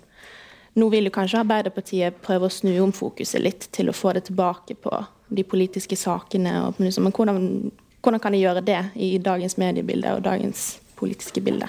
[0.79, 4.29] Nå vil jo kanskje Arbeiderpartiet prøve å snu om fokuset litt til å få det
[4.29, 4.93] tilbake på
[5.29, 6.53] de politiske sakene.
[6.79, 7.73] men hvordan,
[8.03, 11.67] hvordan kan de gjøre det i dagens mediebilde og dagens politiske bilde?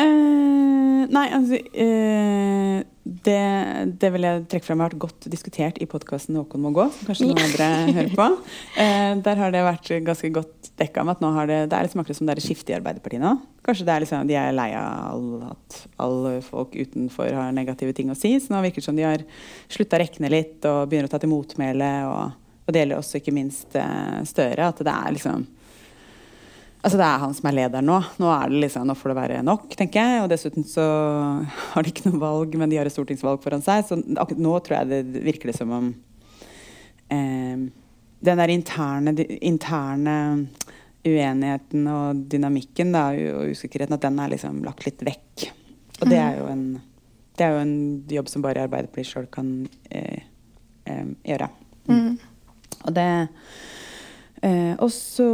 [0.00, 3.40] Uh, nei, altså uh, det,
[4.00, 7.08] det, vil jeg trekke frem har vært godt diskutert i podkasten 'Håkon må gå', som
[7.10, 8.28] kanskje noen andre hører på.
[8.78, 11.86] Uh, der har det vært ganske godt dekka med at nå har det, det er
[11.86, 13.34] liksom akkurat som det er et skifte i Arbeiderpartiet nå.
[13.66, 18.12] Kanskje det er liksom, de er lei av at alle folk utenfor har negative ting
[18.12, 18.32] å si.
[18.40, 19.24] Så nå virker det som de har
[19.68, 21.90] slutta å rekne litt og begynner å ta til motmæle.
[22.08, 23.76] Og, og, det gjelder også ikke minst
[24.30, 24.70] Støre.
[24.70, 25.44] At det er liksom
[26.80, 27.98] Altså Det er han som er leder nå.
[28.22, 30.22] Nå, er det liksom, nå får det være nok, tenker jeg.
[30.24, 30.84] Og dessuten så
[31.74, 33.84] har de ikke noe valg, men de har et stortingsvalg foran seg.
[33.88, 35.90] Så akkurat nå tror jeg det virker det som om
[37.12, 37.66] eh,
[38.20, 40.16] den der interne, interne,
[41.00, 45.46] uenigheten og dynamikken da, og usikkerheten, at den er liksom lagt litt vekk.
[46.00, 46.64] Og det er jo en,
[47.36, 47.76] det er jo en
[48.08, 49.52] jobb som bare Arbeiderpartiet sjøl kan
[49.92, 50.24] eh,
[50.88, 51.48] eh, gjøre.
[51.88, 52.16] Mm.
[52.80, 53.08] Og det
[54.42, 55.30] eh, Og så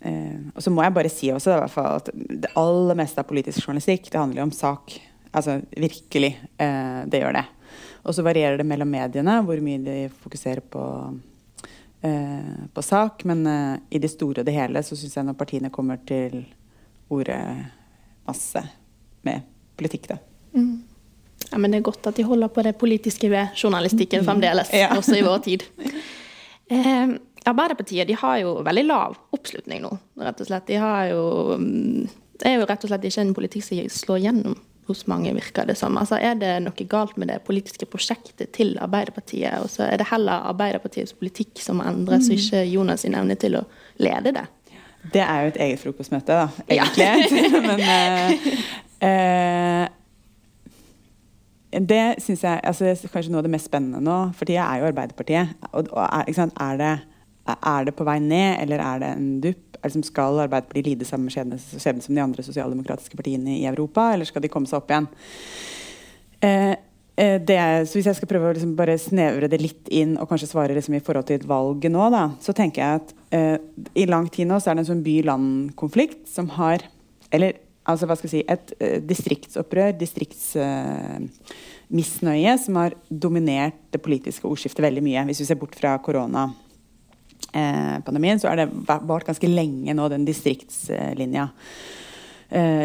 [0.00, 3.66] Eh, og så må jeg bare si også da, at det aller meste av politisk
[3.66, 4.96] journalistikk det handler jo om sak.
[5.30, 6.32] Altså virkelig.
[6.56, 7.44] Eh, det gjør det.
[8.08, 10.84] Og så varierer det mellom mediene hvor mye de fokuserer på,
[12.06, 13.26] eh, på sak.
[13.28, 16.42] Men eh, i det store og det hele så syns jeg når partiene kommer til
[17.10, 17.42] ordet
[18.24, 18.62] masse
[19.26, 19.44] med
[19.76, 20.16] politikk, da.
[20.54, 20.78] Mm.
[21.50, 24.26] Ja, men det er godt at de holder på det politiske ved journalistikken mm.
[24.28, 24.92] fremdeles, ja.
[24.96, 25.66] også i vår tid.
[26.70, 27.12] Eh,
[27.50, 30.66] Arbeiderpartiet de har jo veldig lav oppslutning nå, rett og slett.
[30.68, 31.22] De har jo
[31.58, 34.58] mm, Det er jo rett og slett ikke en politikk som slår gjennom
[34.90, 35.98] hos mange, virker det som.
[36.00, 39.60] Altså, er det noe galt med det politiske prosjektet til Arbeiderpartiet?
[39.62, 42.32] Og så er det heller Arbeiderpartiets politikk som endres, mm.
[42.32, 43.62] og ikke Jonas sin evne til å
[44.02, 44.46] lede det?
[45.14, 47.06] Det er jo et eget frokostmøte, da, egentlig.
[47.06, 47.60] Ja.
[47.68, 48.50] Men eh,
[49.00, 49.99] uh,
[51.70, 54.18] det syns jeg altså, er kanskje noe av det mest spennende nå.
[54.34, 55.54] For tida er jo Arbeiderpartiet.
[55.70, 56.92] Og, og er, er, det
[57.54, 59.66] er det på vei ned, eller er det en dupp?
[59.80, 61.58] Liksom skal Arbeiderpartiet lide samme skjebne
[62.04, 65.08] som de andre sosialdemokratiske partiene i Europa, eller skal de komme seg opp igjen?
[66.42, 66.74] Eh,
[67.20, 70.28] eh er, så Hvis jeg skal prøve å liksom bare snevre det litt inn og
[70.28, 73.56] kanskje svare liksom i forhold til valget nå, da, så tenker jeg at eh,
[73.94, 76.82] i lang tid nå så er det en sånn by-land-konflikt som har
[77.30, 77.60] Eller
[77.92, 84.86] altså hva skal jeg si Et eh, distriktsopprør, distriktsmisnøye, som har dominert det politiske ordskiftet
[84.86, 85.26] veldig mye.
[85.30, 90.28] Hvis vi ser bort fra koronapandemien, eh, så har det vart ganske lenge nå, den
[90.28, 91.44] distriktslinja.
[92.50, 92.84] Eh,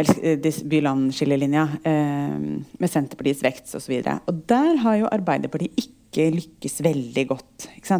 [0.69, 3.93] By-land-skillelinja med Senterpartiets vekst osv.
[3.97, 7.57] Og, og der har jo Arbeiderpartiet ikke lykkes veldig godt.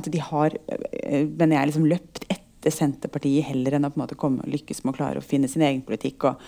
[0.07, 0.49] De har,
[1.09, 2.15] mener jeg, liksom løpt
[2.65, 5.25] etter Senterpartiet heller enn å på en måte komme, og lykkes med å klare å
[5.25, 6.31] finne sin egen politikk.
[6.31, 6.41] og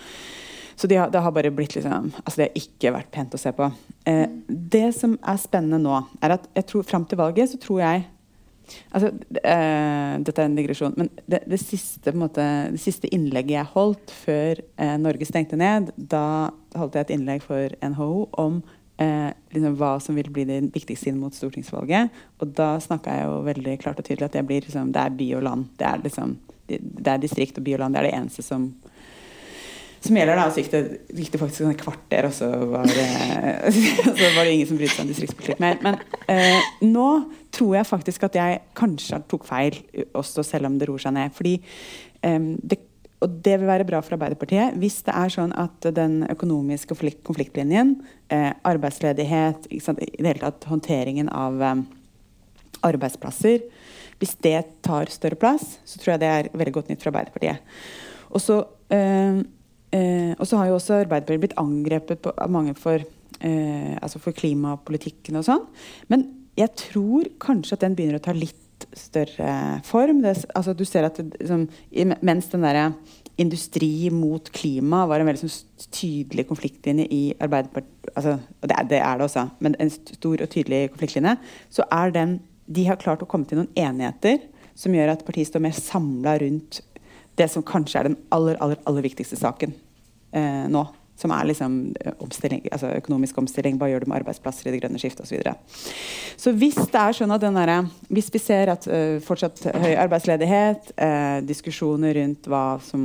[0.78, 3.40] så de har, det har bare blitt liksom, altså det har ikke vært pent å
[3.40, 3.66] se på.
[4.06, 7.84] Eh, det som er spennende nå, er at jeg tror fram til valget så tror
[7.86, 8.06] jeg
[8.92, 9.08] Altså,
[9.48, 12.42] eh, dette er en digresjon, men det, det, siste, måte,
[12.74, 17.46] det siste, innlegget jeg holdt før eh, Norge stengte ned, da holdt jeg et innlegg
[17.46, 18.58] for NHO om
[18.98, 22.10] Eh, liksom, hva som vil bli det viktigste inn mot stortingsvalget.
[22.42, 25.12] Og da snakka jeg jo veldig klart og tydelig at det, blir, liksom, det er
[25.20, 25.68] by og land.
[25.78, 26.32] Det er, liksom,
[26.66, 27.94] det, det er distrikt og by og land.
[27.94, 28.64] Det er det eneste som
[30.00, 30.36] som gjelder.
[30.38, 30.82] da, Så gikk det,
[31.14, 33.06] gikk det faktisk et kvarter, og så var, det,
[34.18, 35.80] så var det ingen som brydde seg om distriktspolitikk mer.
[35.84, 35.98] Men
[36.30, 37.08] eh, nå
[37.54, 39.80] tror jeg faktisk at jeg kanskje tok feil,
[40.18, 41.34] også selv om det roer seg ned.
[41.34, 41.56] fordi
[42.22, 42.80] eh, det,
[43.18, 47.22] og det vil være bra for Arbeiderpartiet hvis det er sånn at den økonomiske konflikt,
[47.26, 47.96] konfliktlinjen,
[48.30, 51.86] eh, arbeidsledighet, i det hele tatt håndteringen av eh,
[52.86, 53.64] arbeidsplasser
[54.18, 57.62] Hvis det tar større plass, så tror jeg det er veldig godt nytt for Arbeiderpartiet.
[58.34, 58.56] Og så
[59.94, 63.02] eh, og så har jo også Arbeiderpartiet blitt angrepet på, av mange for,
[63.40, 65.66] eh, altså for klimapolitikken og sånn.
[66.12, 66.26] Men
[66.58, 68.64] jeg tror kanskje at den begynner å ta litt
[68.98, 70.22] større form.
[70.22, 71.66] Det, altså, du ser at det, liksom,
[72.22, 72.92] Mens den derre
[73.38, 79.00] industri mot klima var en veldig sånn, tydelig konfliktlinje i Arbeiderpartiet altså, Og det, det,
[79.04, 81.36] er det også, men en stor og tydelig konfliktlinje.
[81.70, 84.42] Så er den De har klart å komme til noen enigheter
[84.78, 86.82] som gjør at partiet står mer samla rundt
[87.38, 89.70] det som kanskje er den aller, aller, aller viktigste saken
[90.32, 90.86] eh, nå.
[91.18, 93.78] Som er liksom eh, omstilling, altså økonomisk omstilling.
[93.78, 95.38] Hva gjør du med arbeidsplasser i det grønne skiftet osv.
[95.42, 95.52] Så,
[96.44, 97.70] så hvis det er sånn at den der,
[98.06, 103.00] hvis vi ser at uh, fortsatt høy arbeidsledighet, uh, diskusjoner rundt hva som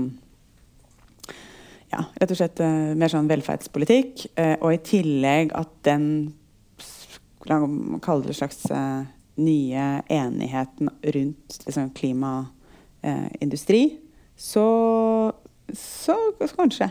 [1.89, 4.13] ja, rett og slett uh, mer sånn velferdspolitikk,
[4.61, 6.05] og i tillegg at den
[7.43, 8.71] La oss kalle det slags
[9.35, 13.81] nye enigheten rundt liksom, klimaindustri,
[14.39, 14.65] så,
[15.73, 16.89] så, så kanskje.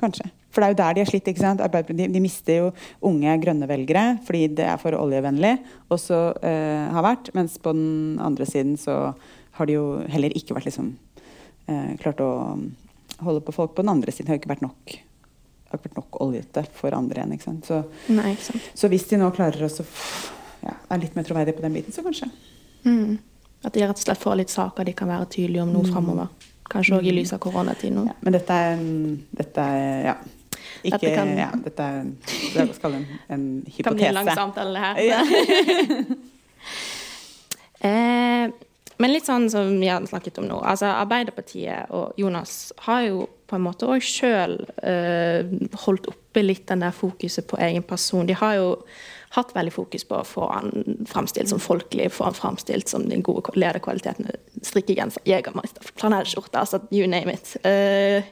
[0.00, 0.30] Kanskje.
[0.50, 1.28] For det er jo der de har slitt.
[1.30, 1.60] ikke sant?
[1.62, 2.70] De, de, mister jo
[3.06, 5.58] unge, grønne velgere fordi det er for oljevennlig.
[5.92, 9.12] også eh, har vært, Mens på den andre siden så
[9.58, 10.94] har de jo heller ikke vært liksom
[11.68, 12.32] eh, klart å
[13.20, 13.76] holde på folk.
[13.76, 14.98] På den andre siden har det ikke vært nok
[15.70, 17.34] har vært nok oljete for andre igjen.
[17.36, 17.68] ikke sant?
[17.68, 18.70] Så, Nei, ikke sant?
[18.74, 22.02] så hvis de nå klarer å ja, er litt mer troverdige på den biten, så
[22.04, 22.26] kanskje.
[22.84, 23.20] Mm.
[23.62, 25.92] At de rett og slett får litt saker de kan være tydelige om nå mm.
[25.92, 26.49] framover.
[26.70, 28.06] Kanskje òg i lys av koronatiden.
[28.10, 28.76] Ja, men dette er,
[29.40, 30.14] dette er ja,
[30.82, 31.94] ikke, dette, kan, ja, dette er,
[32.54, 33.82] det skal en, en hypotese.
[33.88, 34.94] Kan bli en lang samtale, her.
[37.90, 38.44] eh,
[39.00, 40.58] men litt sånn som vi har snakket om nå.
[40.60, 43.16] altså Arbeiderpartiet og Jonas har jo
[43.48, 44.54] på en måte òg sjøl
[44.86, 45.40] eh,
[45.86, 48.28] holdt oppe litt den der fokuset på egen person.
[48.28, 48.68] De har jo
[49.36, 53.22] hatt veldig fokus på å få han framstilt som folkelig, få han framstilt som den
[53.22, 54.26] gode lederkvaliteten.
[54.66, 57.54] Strikkegenser, jegermeister, flanellskjorte, altså you name it.
[57.62, 58.26] Uh,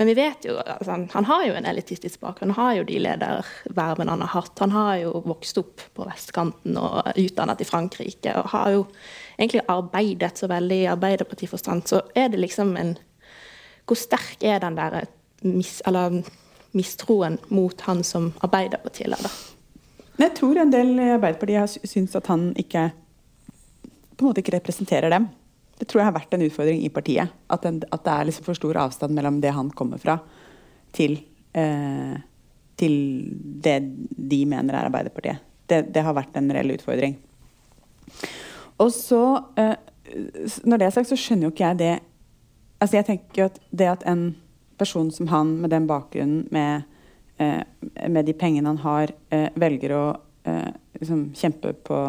[0.00, 2.54] men vi vet jo, altså, han har jo en elitistisk bakgrunn.
[2.56, 4.54] Han har jo de ledervervene han har hatt.
[4.64, 8.32] Han har jo vokst opp på vestkanten og utdannet i Frankrike.
[8.40, 8.86] Og har jo
[9.36, 11.84] egentlig arbeidet så veldig i Arbeiderpartiforstand.
[11.84, 12.96] Så er det liksom en
[13.84, 15.04] Hvor sterk er den der
[15.42, 15.82] mis,
[16.72, 19.36] mistroen mot han som Arbeiderpartileder?
[20.18, 22.90] Jeg tror en del i Arbeiderpartiet syntes at han ikke
[24.20, 25.30] på en måte ikke representerer dem.
[25.80, 27.32] Det tror jeg har vært en utfordring i partiet.
[27.48, 30.18] At, den, at det er liksom for stor avstand mellom det han kommer fra,
[30.92, 31.16] til,
[31.56, 32.18] eh,
[32.76, 32.96] til
[33.64, 33.78] det
[34.12, 35.40] de mener er Arbeiderpartiet.
[35.70, 37.16] Det, det, har vært en reell utfordring.
[38.82, 39.22] Og så,
[39.56, 39.76] eh,
[40.68, 41.96] når det er sagt, så skjønner jo ikke jeg det
[42.80, 44.22] Altså jeg tenker jo at det at en
[44.80, 46.86] person som han, med den bakgrunnen, med,
[47.40, 50.04] med de pengene han har, eh, velger å
[50.44, 52.00] eh, liksom kjempe på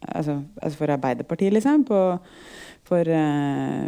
[0.00, 1.86] altså, altså for Arbeiderpartiet, liksom.
[1.88, 2.02] På,
[2.84, 3.08] for,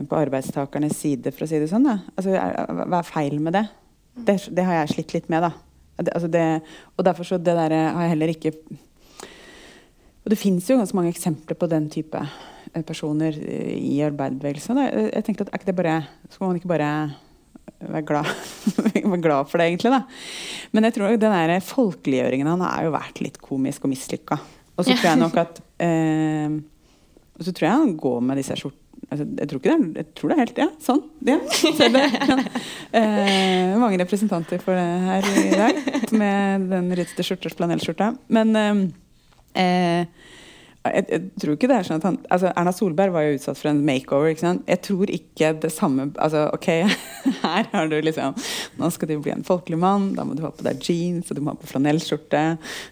[0.09, 1.85] på arbeidstakernes side, for å si det sånn.
[1.85, 1.99] Da.
[2.17, 3.67] Altså, hva er feil med det?
[4.17, 4.39] det?
[4.49, 4.65] det?
[4.65, 5.53] har jeg slitt litt med, da.
[6.07, 6.45] Altså det,
[6.97, 8.51] og derfor så det der har jeg heller ikke
[10.27, 14.81] Og det fins jo ganske mange eksempler på den type eh, personer i arbeiderbevegelsen.
[15.13, 15.95] Jeg tenkte at er ikke det bare
[16.29, 16.91] Skal man ikke bare
[17.81, 18.31] være glad,
[18.95, 20.03] være glad for det, egentlig, da.
[20.73, 24.41] Men jeg tror den der folkeliggjøringen han har jo vært litt komisk og mislykka.
[24.77, 26.57] Og så tror jeg nok at eh,
[27.37, 30.09] Og så tror jeg han går med disse skjortene altså, jeg, tror ikke det, jeg
[30.17, 31.03] tror det er helt Ja, sånn.
[31.27, 31.39] Ja,
[31.97, 32.07] det.
[32.17, 32.39] Ja.
[32.97, 38.13] Eh, mange representanter for det her i dag med den rødste skjorta, flanellskjorta.
[38.33, 38.79] Men eh,
[39.61, 40.33] eh
[40.93, 43.59] jeg, jeg, tror ikke det er sånn at han altså Erna Solberg var jo utsatt
[43.59, 44.33] for en makeover.
[44.33, 44.65] ikke sant?
[44.71, 46.69] Jeg tror ikke det samme altså Ok,
[47.45, 48.37] her har du liksom
[48.81, 50.09] Nå skal du bli en folkelig mann.
[50.17, 52.43] Da må du ha på deg jeans, og du må ha på flanellskjorte.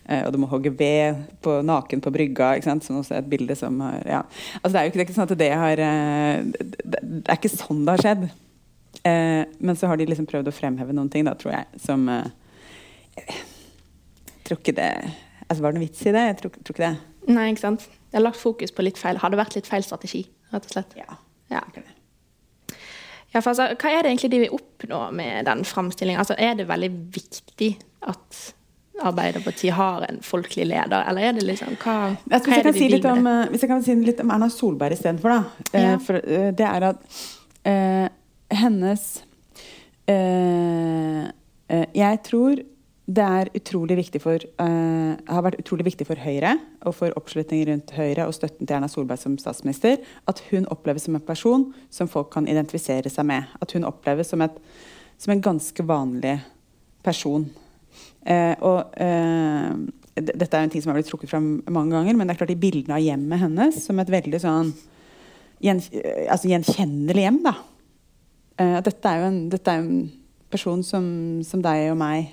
[0.08, 2.54] Eh, og du må hogge ved på, naken på brygga.
[2.56, 2.86] ikke sant?
[2.86, 4.22] Som også er et bilde som har ja.
[4.62, 6.38] Altså Det er jo ikke, er ikke sånn at det har eh,
[6.84, 8.24] Det er ikke sånn det har skjedd.
[9.04, 12.08] Eh, men så har de liksom prøvd å fremheve noen ting, da, tror jeg, som
[12.08, 13.30] Jeg
[14.44, 14.92] tror ikke det
[15.48, 16.24] altså Var det noen vits i det?
[16.30, 16.96] Jeg tror, tror ikke det.
[17.30, 17.86] Nei, ikke sant.
[18.10, 19.20] Jeg har lagt fokus på litt feil.
[19.22, 20.96] Hadde vært litt feil strategi, rett og slett.
[20.98, 21.18] Ja.
[21.52, 21.62] ja.
[23.32, 26.20] ja for altså, hva er det egentlig de vil oppnå med den framstillingen?
[26.22, 27.72] Altså, er det veldig viktig
[28.10, 28.44] at
[29.02, 32.86] Arbeiderpartiet har en folkelig leder, eller er det liksom hva, hva er det de si
[32.86, 33.32] vil med om, det?
[33.32, 35.64] Eh, hvis jeg kan si litt om Erna Solberg istedenfor, da.
[35.72, 35.96] Eh, ja.
[35.98, 37.00] for uh, det er at
[37.66, 38.06] uh,
[38.54, 39.08] hennes
[40.06, 41.24] uh,
[41.74, 42.62] Jeg tror
[43.04, 46.54] det er utrolig viktig for, uh, har vært utrolig viktig for Høyre
[46.88, 49.98] og for oppslutningen rundt Høyre og støtten til Erna Solberg som statsminister
[50.30, 53.50] at hun oppleves som en person som folk kan identifisere seg med.
[53.60, 54.56] At hun oppleves som, et,
[55.20, 56.38] som en ganske vanlig
[57.04, 57.44] person.
[58.24, 59.76] Uh, og uh,
[60.14, 62.52] Dette er en ting som har blitt trukket fram mange ganger, men det er klart
[62.54, 64.70] de bildene av hjemmet hennes som et veldig sånn
[65.58, 65.80] gjen,
[66.30, 67.40] altså gjenkjennelig hjem.
[67.42, 67.54] da.
[68.86, 70.06] dette er jo en, dette er en
[70.54, 71.08] person som,
[71.42, 72.30] som deg og meg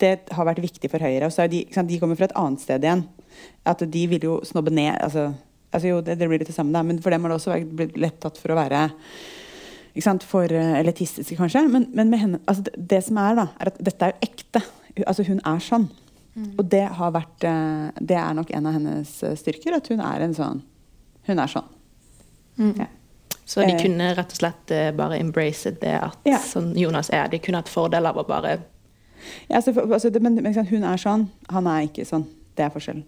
[0.00, 1.28] det har vært viktig for Høyre.
[1.28, 3.06] Og så er de, sant, de kommer fra et annet sted igjen.
[3.68, 5.30] At de vil jo snobbe ned altså,
[5.72, 7.98] altså jo, det, det blir det samme, da, men for dem har det også blitt
[8.00, 8.86] lett tatt for å være
[10.04, 11.62] sant, for eh, elitistiske, kanskje.
[11.72, 14.28] Men, men med henne, altså det, det som er, da, er at dette er jo
[14.28, 14.62] ekte.
[15.06, 15.88] Altså, hun er sånn.
[16.60, 20.02] Og det har vært eh, Det er nok en av hennes eh, styrker, at hun
[20.04, 20.58] er en sånn
[21.30, 21.70] Hun er sånn.
[22.76, 22.90] Ja.
[23.48, 26.40] Så de kunne rett og slett bare embraced det at Ja.
[26.42, 27.28] sånn Jonas er.
[27.30, 28.56] De kunne hatt fordel av å bare
[29.48, 32.26] Ja, så, altså, det, men, men hun er sånn, han er ikke sånn.
[32.56, 33.02] Det er forskjellen.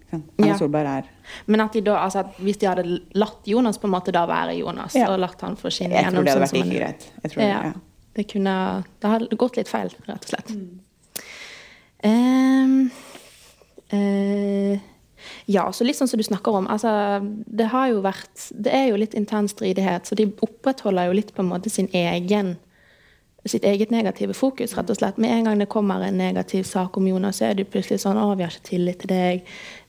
[0.45, 0.55] Ja.
[0.59, 1.07] Solberg er
[1.49, 2.83] Men at de da, altså hvis de hadde
[3.17, 5.07] latt Jonas på en måte da være Jonas, Ja.
[5.09, 7.07] og latt han få skinne Jeg tror det hadde vært ikke like greit.
[7.23, 7.63] Jeg tror, Ja.
[7.63, 7.73] ja.
[8.19, 10.53] Det kunne Det hadde gått litt feil, rett og slett.
[10.53, 10.79] Mm.
[12.03, 12.91] Ehm,
[13.93, 14.79] uh,
[15.49, 16.67] ja, så litt sånn som du snakker om.
[16.71, 16.91] Altså,
[17.47, 21.33] det har jo vært Det er jo litt intern stridighet, så de opprettholder jo litt
[21.35, 22.57] på en måte sin egen
[23.45, 25.17] sitt eget negative fokus, rett og slett.
[25.17, 28.17] Med en gang det kommer en negativ sak om Jonas, så er det plutselig sånn
[28.17, 29.43] 'Å, vi har ikke tillit til deg.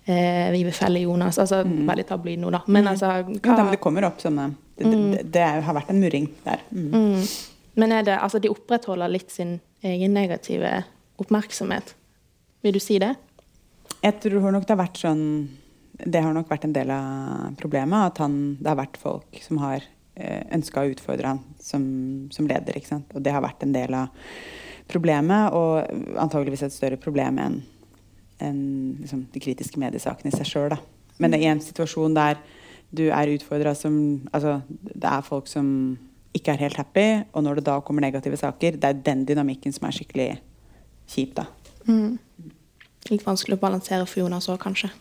[0.07, 2.63] Eh, vi vil felle Jonas.' Altså veldig tabloid nå, da.
[2.67, 5.91] Men altså Ja, da, men det kommer opp sånne Det, det, det er- har vært
[5.91, 6.61] en murring der.
[6.73, 6.91] Mm.
[6.93, 7.27] Mm.
[7.77, 10.85] Men det, altså de opprettholder litt sin egen negative
[11.19, 11.95] oppmerksomhet.
[12.63, 13.17] Vil du si det?
[14.03, 15.49] Jeg tror nok det har vært sånn
[16.01, 18.07] Det har nok vært en del av problemet.
[18.07, 19.83] At han, det har vært folk som har
[20.55, 21.85] ønska å utfordre han som,
[22.35, 22.79] som leder.
[23.15, 24.15] Og det har vært en del av
[24.91, 27.61] problemet, og antageligvis et større problem enn
[28.41, 28.61] en,
[29.03, 30.77] liksom, de kritiske mediesakene i seg sjøl.
[31.21, 32.41] Men i en situasjon der
[32.91, 33.95] du er utfordra som
[34.33, 35.99] Altså, det er folk som
[36.35, 39.75] ikke er helt happy, og når det da kommer negative saker, det er den dynamikken
[39.75, 40.29] som er skikkelig
[41.11, 41.49] kjip, da.
[43.11, 44.93] Litt vanskelig å balansere for Jonas òg, kanskje.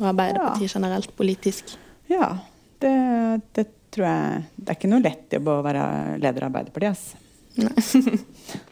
[0.00, 1.74] Og Arbeiderpartiet generelt, politisk.
[2.08, 2.30] Ja,
[2.80, 2.94] det,
[3.52, 5.84] det tror jeg Det er ikke noe lett jobb å være
[6.22, 7.16] leder av Arbeiderpartiet.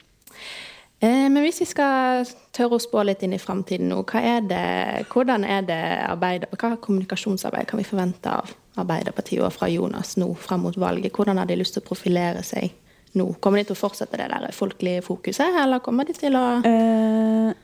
[1.01, 4.43] Eh, men hvis vi skal tørre å spå litt inn i framtiden nå, hva er
[4.45, 4.65] det,
[5.09, 8.51] hvordan er det arbeid, hva kommunikasjonsarbeid kan vi forvente av
[8.83, 11.15] Arbeiderpartiet og fra Jonas nå fram mot valget?
[11.17, 12.75] Hvordan har de lyst til å profilere seg
[13.17, 13.31] nå?
[13.41, 17.57] Kommer de til å fortsette det der folkelige fokuset, eller kommer de til å Eh,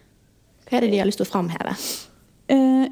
[0.66, 1.76] Hva er det de har lyst til å framheve?
[2.48, 2.88] eh,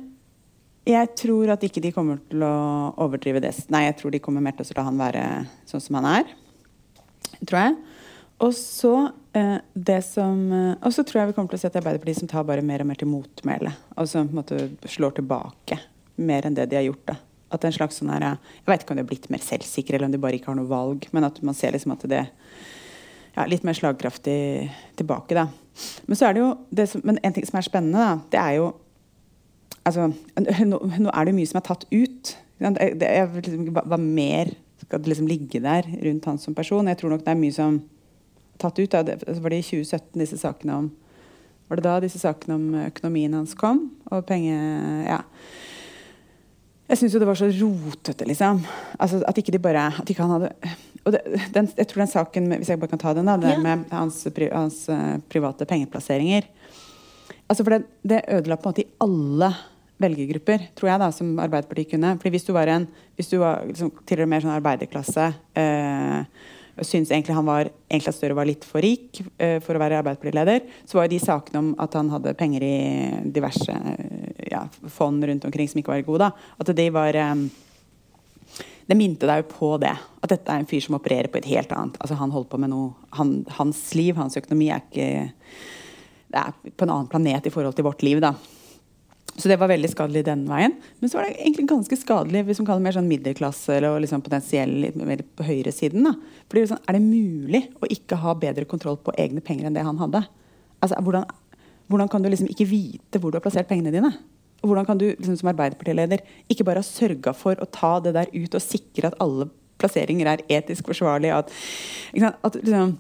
[0.85, 2.55] jeg tror at ikke de kommer til å
[3.01, 3.55] overdrive det.
[3.73, 5.23] Nei, jeg tror de kommer mer til å la han være
[5.71, 6.33] sånn som han er.
[7.41, 7.77] Tror jeg.
[8.45, 8.93] Og så
[9.37, 12.17] eh, det som eh, Og så tror jeg vi kommer til å se et Arbeiderparti
[12.19, 13.73] som tar bare mer og mer til motmæle.
[13.97, 15.79] Og som på en måte slår tilbake
[16.21, 17.07] mer enn det de har gjort.
[17.13, 17.17] da.
[17.55, 20.11] At en slags sånn her, Jeg vet ikke om de har blitt mer selvsikre, eller
[20.11, 21.09] om de bare ikke har noe valg.
[21.13, 22.27] Men at man ser liksom at det
[23.35, 25.49] ja, litt mer slagkraftig tilbake, da.
[26.07, 28.41] Men så er det jo det som, Men en ting som er spennende, da, det
[28.41, 28.75] er jo
[29.85, 30.09] Altså,
[30.65, 32.35] nå, nå er det mye som er tatt ut.
[32.59, 33.09] Det, det,
[33.45, 34.53] liksom, hva, hva mer
[34.85, 36.89] skal liksom ligge der rundt han som person?
[36.89, 38.91] Jeg tror nok det er mye som er tatt ut.
[38.95, 39.03] Da.
[39.05, 40.91] Det, altså, var det i 2017 disse sakene om
[41.69, 43.87] Var det da disse sakene om økonomien hans kom?
[44.13, 44.53] Og penge...
[45.09, 45.21] Ja.
[46.85, 48.59] Jeg syns jo det var så rotete, liksom.
[49.01, 50.51] Altså, at ikke de bare at ikke han hadde
[51.05, 51.21] og det,
[51.53, 53.61] den, Jeg tror den saken, med- hvis jeg bare kan ta den, da, det Ja.
[53.61, 56.45] med hans, pri, hans eh, private pengeplasseringer
[57.49, 59.51] Altså for det, det ødela på en måte i alle
[60.03, 62.17] velgergrupper, tror jeg, da, som Arbeiderpartiet kunne.
[62.19, 65.31] Fordi hvis du var en, hvis du var liksom, tilhører mer sånn arbeiderklasse
[65.61, 69.77] eh, og syntes egentlig han var egentlig at Støre var litt for rik eh, for
[69.77, 72.79] å være Arbeiderpartileder, så var jo de sakene om at han hadde penger i
[73.35, 77.45] diverse eh, ja, fond rundt omkring som ikke var gode, da, at de var eh,
[78.91, 79.95] det minte deg jo på det.
[80.21, 82.59] At dette er en fyr som opererer på et helt annet Altså Han holder på
[82.61, 85.07] med noe han, Hans liv, hans økonomi, er ikke
[86.33, 88.35] Det er på en annen planet i forhold til vårt liv, da.
[89.35, 90.77] Så det var veldig skadelig den veien.
[91.01, 94.03] Men så var det egentlig ganske skadelig hvis man kaller det mer sånn middelklasse eller
[94.05, 96.07] liksom potensiell mer på høyresiden.
[96.07, 96.15] da.
[96.55, 99.99] Sånn, er det mulig å ikke ha bedre kontroll på egne penger enn det han
[99.99, 100.23] hadde?
[100.79, 101.27] Altså, hvordan,
[101.91, 104.13] hvordan kan du liksom ikke vite hvor du har plassert pengene dine?
[104.63, 108.15] Og hvordan kan du liksom, som Arbeiderpartileder ikke bare ha sørga for å ta det
[108.17, 109.51] der ut og sikre at alle
[109.83, 111.43] plasseringer er etisk forsvarlige?
[111.43, 111.51] At,
[112.47, 112.95] at liksom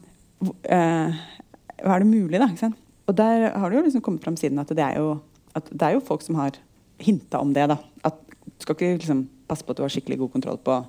[1.85, 2.71] hva Er det mulig, da?
[3.09, 5.19] Og der har det jo liksom kommet fram siden at det er jo,
[5.59, 6.59] at det er jo folk som har
[7.03, 7.69] hinta om det.
[7.71, 7.79] da.
[8.07, 10.81] At du skal ikke liksom passe på at du har skikkelig god kontroll på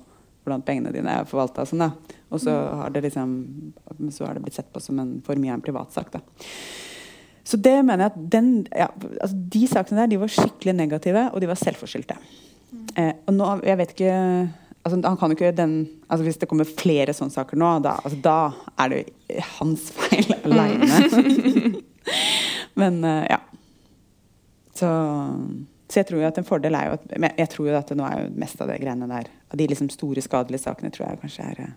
[0.46, 1.64] hvordan pengene dine er forvalta.
[1.66, 1.84] Sånn,
[2.30, 2.52] og så
[2.82, 3.32] har, det liksom,
[4.14, 6.12] så har det blitt sett på som en, for mye av en privatsak.
[6.14, 6.22] da.
[7.46, 8.88] Så det mener jeg at den, ja,
[9.22, 12.16] altså De sakene der de var skikkelig negative, og de var selvforskyldte.
[12.98, 14.14] Eh, og nå, jeg vet ikke
[14.86, 15.74] altså han kan jo ikke den,
[16.08, 18.38] altså Hvis det kommer flere sånne saker nå, da, altså da
[18.82, 21.82] er det hans feil aleine.
[22.80, 23.40] Men eh, ja.
[24.76, 24.90] Så,
[25.88, 27.96] så jeg tror jo at en fordel er jo at Jeg tror jo at det
[27.96, 31.06] nå er jo mest av det greiene der Av de liksom store, skadelige sakene tror
[31.08, 31.74] jeg kanskje er eh,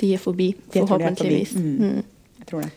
[0.00, 1.54] De er forbi, Jeg de forhåpentligvis.
[1.56, 1.76] Mm.
[1.76, 2.04] Mm.
[2.40, 2.70] Jeg tror det.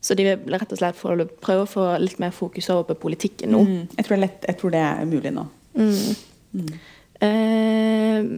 [0.00, 1.00] Så de vil rett og slett
[1.42, 3.62] prøve å få litt mer fokus over på politikken nå.
[3.66, 3.80] Mm.
[3.96, 5.44] Jeg, tror lett, jeg, tror det er mulig nå.
[5.74, 5.96] Mm.
[6.56, 6.70] Mm.
[7.26, 8.28] Eh,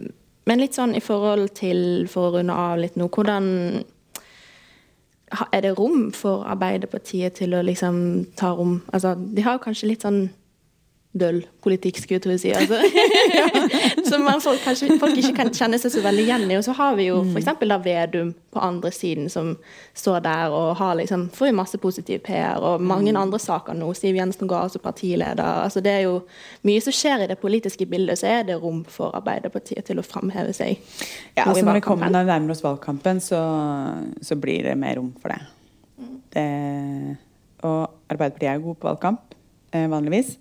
[0.49, 3.45] men litt sånn i forhold til, for å runde av litt nå, hvordan
[5.51, 8.81] er det rom for Arbeiderpartiet til å liksom ta rom?
[8.93, 10.29] Altså, De har kanskje litt sånn
[11.09, 12.51] døll politikk, skulle jeg si.
[12.53, 12.77] Altså.
[14.09, 16.57] som folk, kanskje, folk ikke kan kjenne seg så veldig igjen i.
[16.59, 17.31] Og så har vi jo mm.
[17.33, 17.63] f.eks.
[17.85, 19.55] Vedum på andre siden, som
[19.97, 23.21] står der og har liksom, får masse positiv PR, og mange mm.
[23.23, 23.89] andre saker nå.
[23.97, 25.63] Siv Jensen går som partileder.
[25.63, 26.19] altså Det er jo
[26.67, 30.05] mye som skjer i det politiske bildet, så er det rom for Arbeiderpartiet til å
[30.05, 30.77] framheve seg.
[31.33, 33.41] Ja, altså Når vi kommer når vi nærmer oss valgkampen, så,
[34.21, 35.41] så, blir det mer rom for det.
[35.99, 36.13] Mm.
[36.35, 36.47] det
[37.65, 39.33] og Arbeiderpartiet er jo gode på valgkamp,
[39.75, 40.37] eh, vanligvis.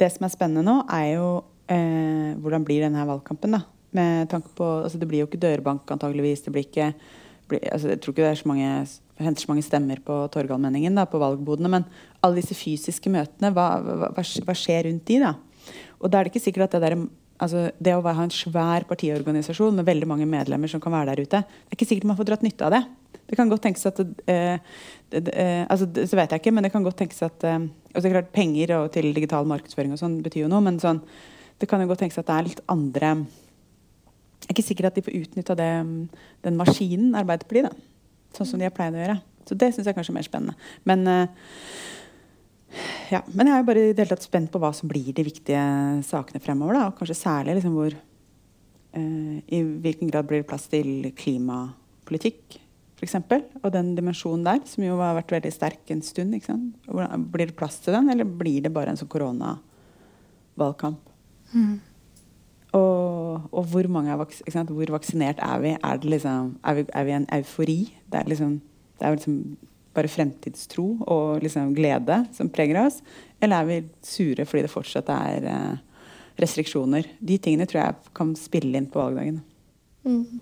[0.00, 1.26] Det som er spennende nå, er jo
[1.68, 3.56] eh, hvordan blir denne valgkampen.
[3.56, 3.62] da?
[3.96, 6.44] Med tanke på, altså Det blir jo ikke dørbank, antageligvis.
[6.46, 6.92] Det blir ikke,
[7.50, 8.70] blir, altså jeg tror ikke det er så mange,
[9.20, 11.68] henter så mange stemmer på Torgallmenningen, da, på valgbodene.
[11.68, 11.88] Men
[12.22, 15.20] alle disse fysiske møtene, hva, hva, hva, skjer rundt de?
[15.20, 15.34] da?
[16.00, 16.96] Og da er det ikke sikkert at det der,
[17.40, 21.26] altså det å ha en svær partiorganisasjon med veldig mange medlemmer som kan være der
[21.26, 22.84] ute, det er ikke sikkert man får dratt nytte av det.
[23.30, 24.58] Det kan godt tenkes at eh,
[25.10, 27.98] det, eh, altså, Så vet jeg ikke, men det kan godt tenkes at eh, og
[27.98, 31.00] så er klart Penger og til digital markedsføring og sånn betyr jo noe, men sånn,
[31.60, 33.14] det kan jo godt tenkes at det er litt andre
[34.40, 37.88] Jeg er ikke sikker at de får utnytta den maskinen Arbeiderpartiet, da.
[38.34, 39.18] Sånn som de har pleid å gjøre.
[39.46, 40.54] Så det syns jeg kanskje er mer spennende.
[40.86, 41.28] Men, eh,
[43.10, 45.12] ja, men jeg er jo bare i det hele tatt spent på hva som blir
[45.14, 45.62] de viktige
[46.06, 46.78] sakene fremover.
[46.78, 52.60] Da, og kanskje særlig liksom hvor uh, I hvilken grad blir det plass til klimapolitikk
[53.00, 53.16] f.eks.
[53.62, 56.36] Og den dimensjonen der, som jo har vært veldig sterk en stund.
[56.36, 61.00] Blir det plass til den, eller blir det bare en sånn koronavalgkamp?
[61.54, 61.78] Mm.
[62.76, 65.72] Og, og, hvor mange er vaks Hvor vaksinert er vi?
[65.74, 66.84] Er, liksom, er, vi?
[66.94, 67.80] er vi en eufori?
[68.06, 68.60] Det er liksom,
[69.00, 69.40] det er liksom
[69.96, 73.00] bare fremtidstro og liksom glede som preger oss?
[73.42, 75.80] Eller er vi sure fordi det fortsatt er eh,
[76.38, 77.08] restriksjoner?
[77.18, 79.42] De tingene tror jeg kan spille inn på valgdagen.
[80.06, 80.40] Mm.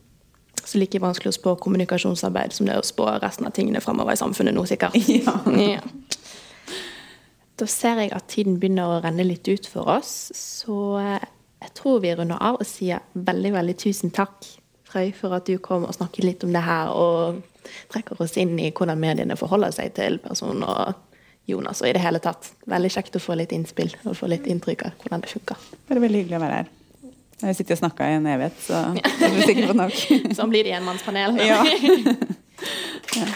[0.69, 4.13] Så like vanskelig å spå kommunikasjonsarbeid som det er å spå resten av tingene fremover
[4.13, 4.97] i samfunnet nå, sikkert.
[5.09, 5.35] Ja.
[5.57, 5.81] ja.
[7.59, 11.25] Da ser jeg at tiden begynner å renne litt ut for oss, så eh,
[11.65, 14.47] jeg tror vi runder av og sier veldig, veldig tusen takk,
[14.89, 17.43] Frøy, for at du kom og snakket litt om det her, og
[17.93, 20.95] trekker oss inn i hvordan mediene forholder seg til personen og
[21.49, 22.53] Jonas, og i det hele tatt.
[22.69, 25.69] Veldig kjekt å få litt innspill og få litt inntrykk av hvordan det funker.
[25.89, 26.75] Bare veldig hyggelig å være her.
[27.39, 30.01] Jeg har sittet og snakka i en evighet, så jeg blir sikker på nok.
[30.39, 31.39] sånn blir det enmannspanel.
[31.39, 31.63] ja.
[33.19, 33.29] ja.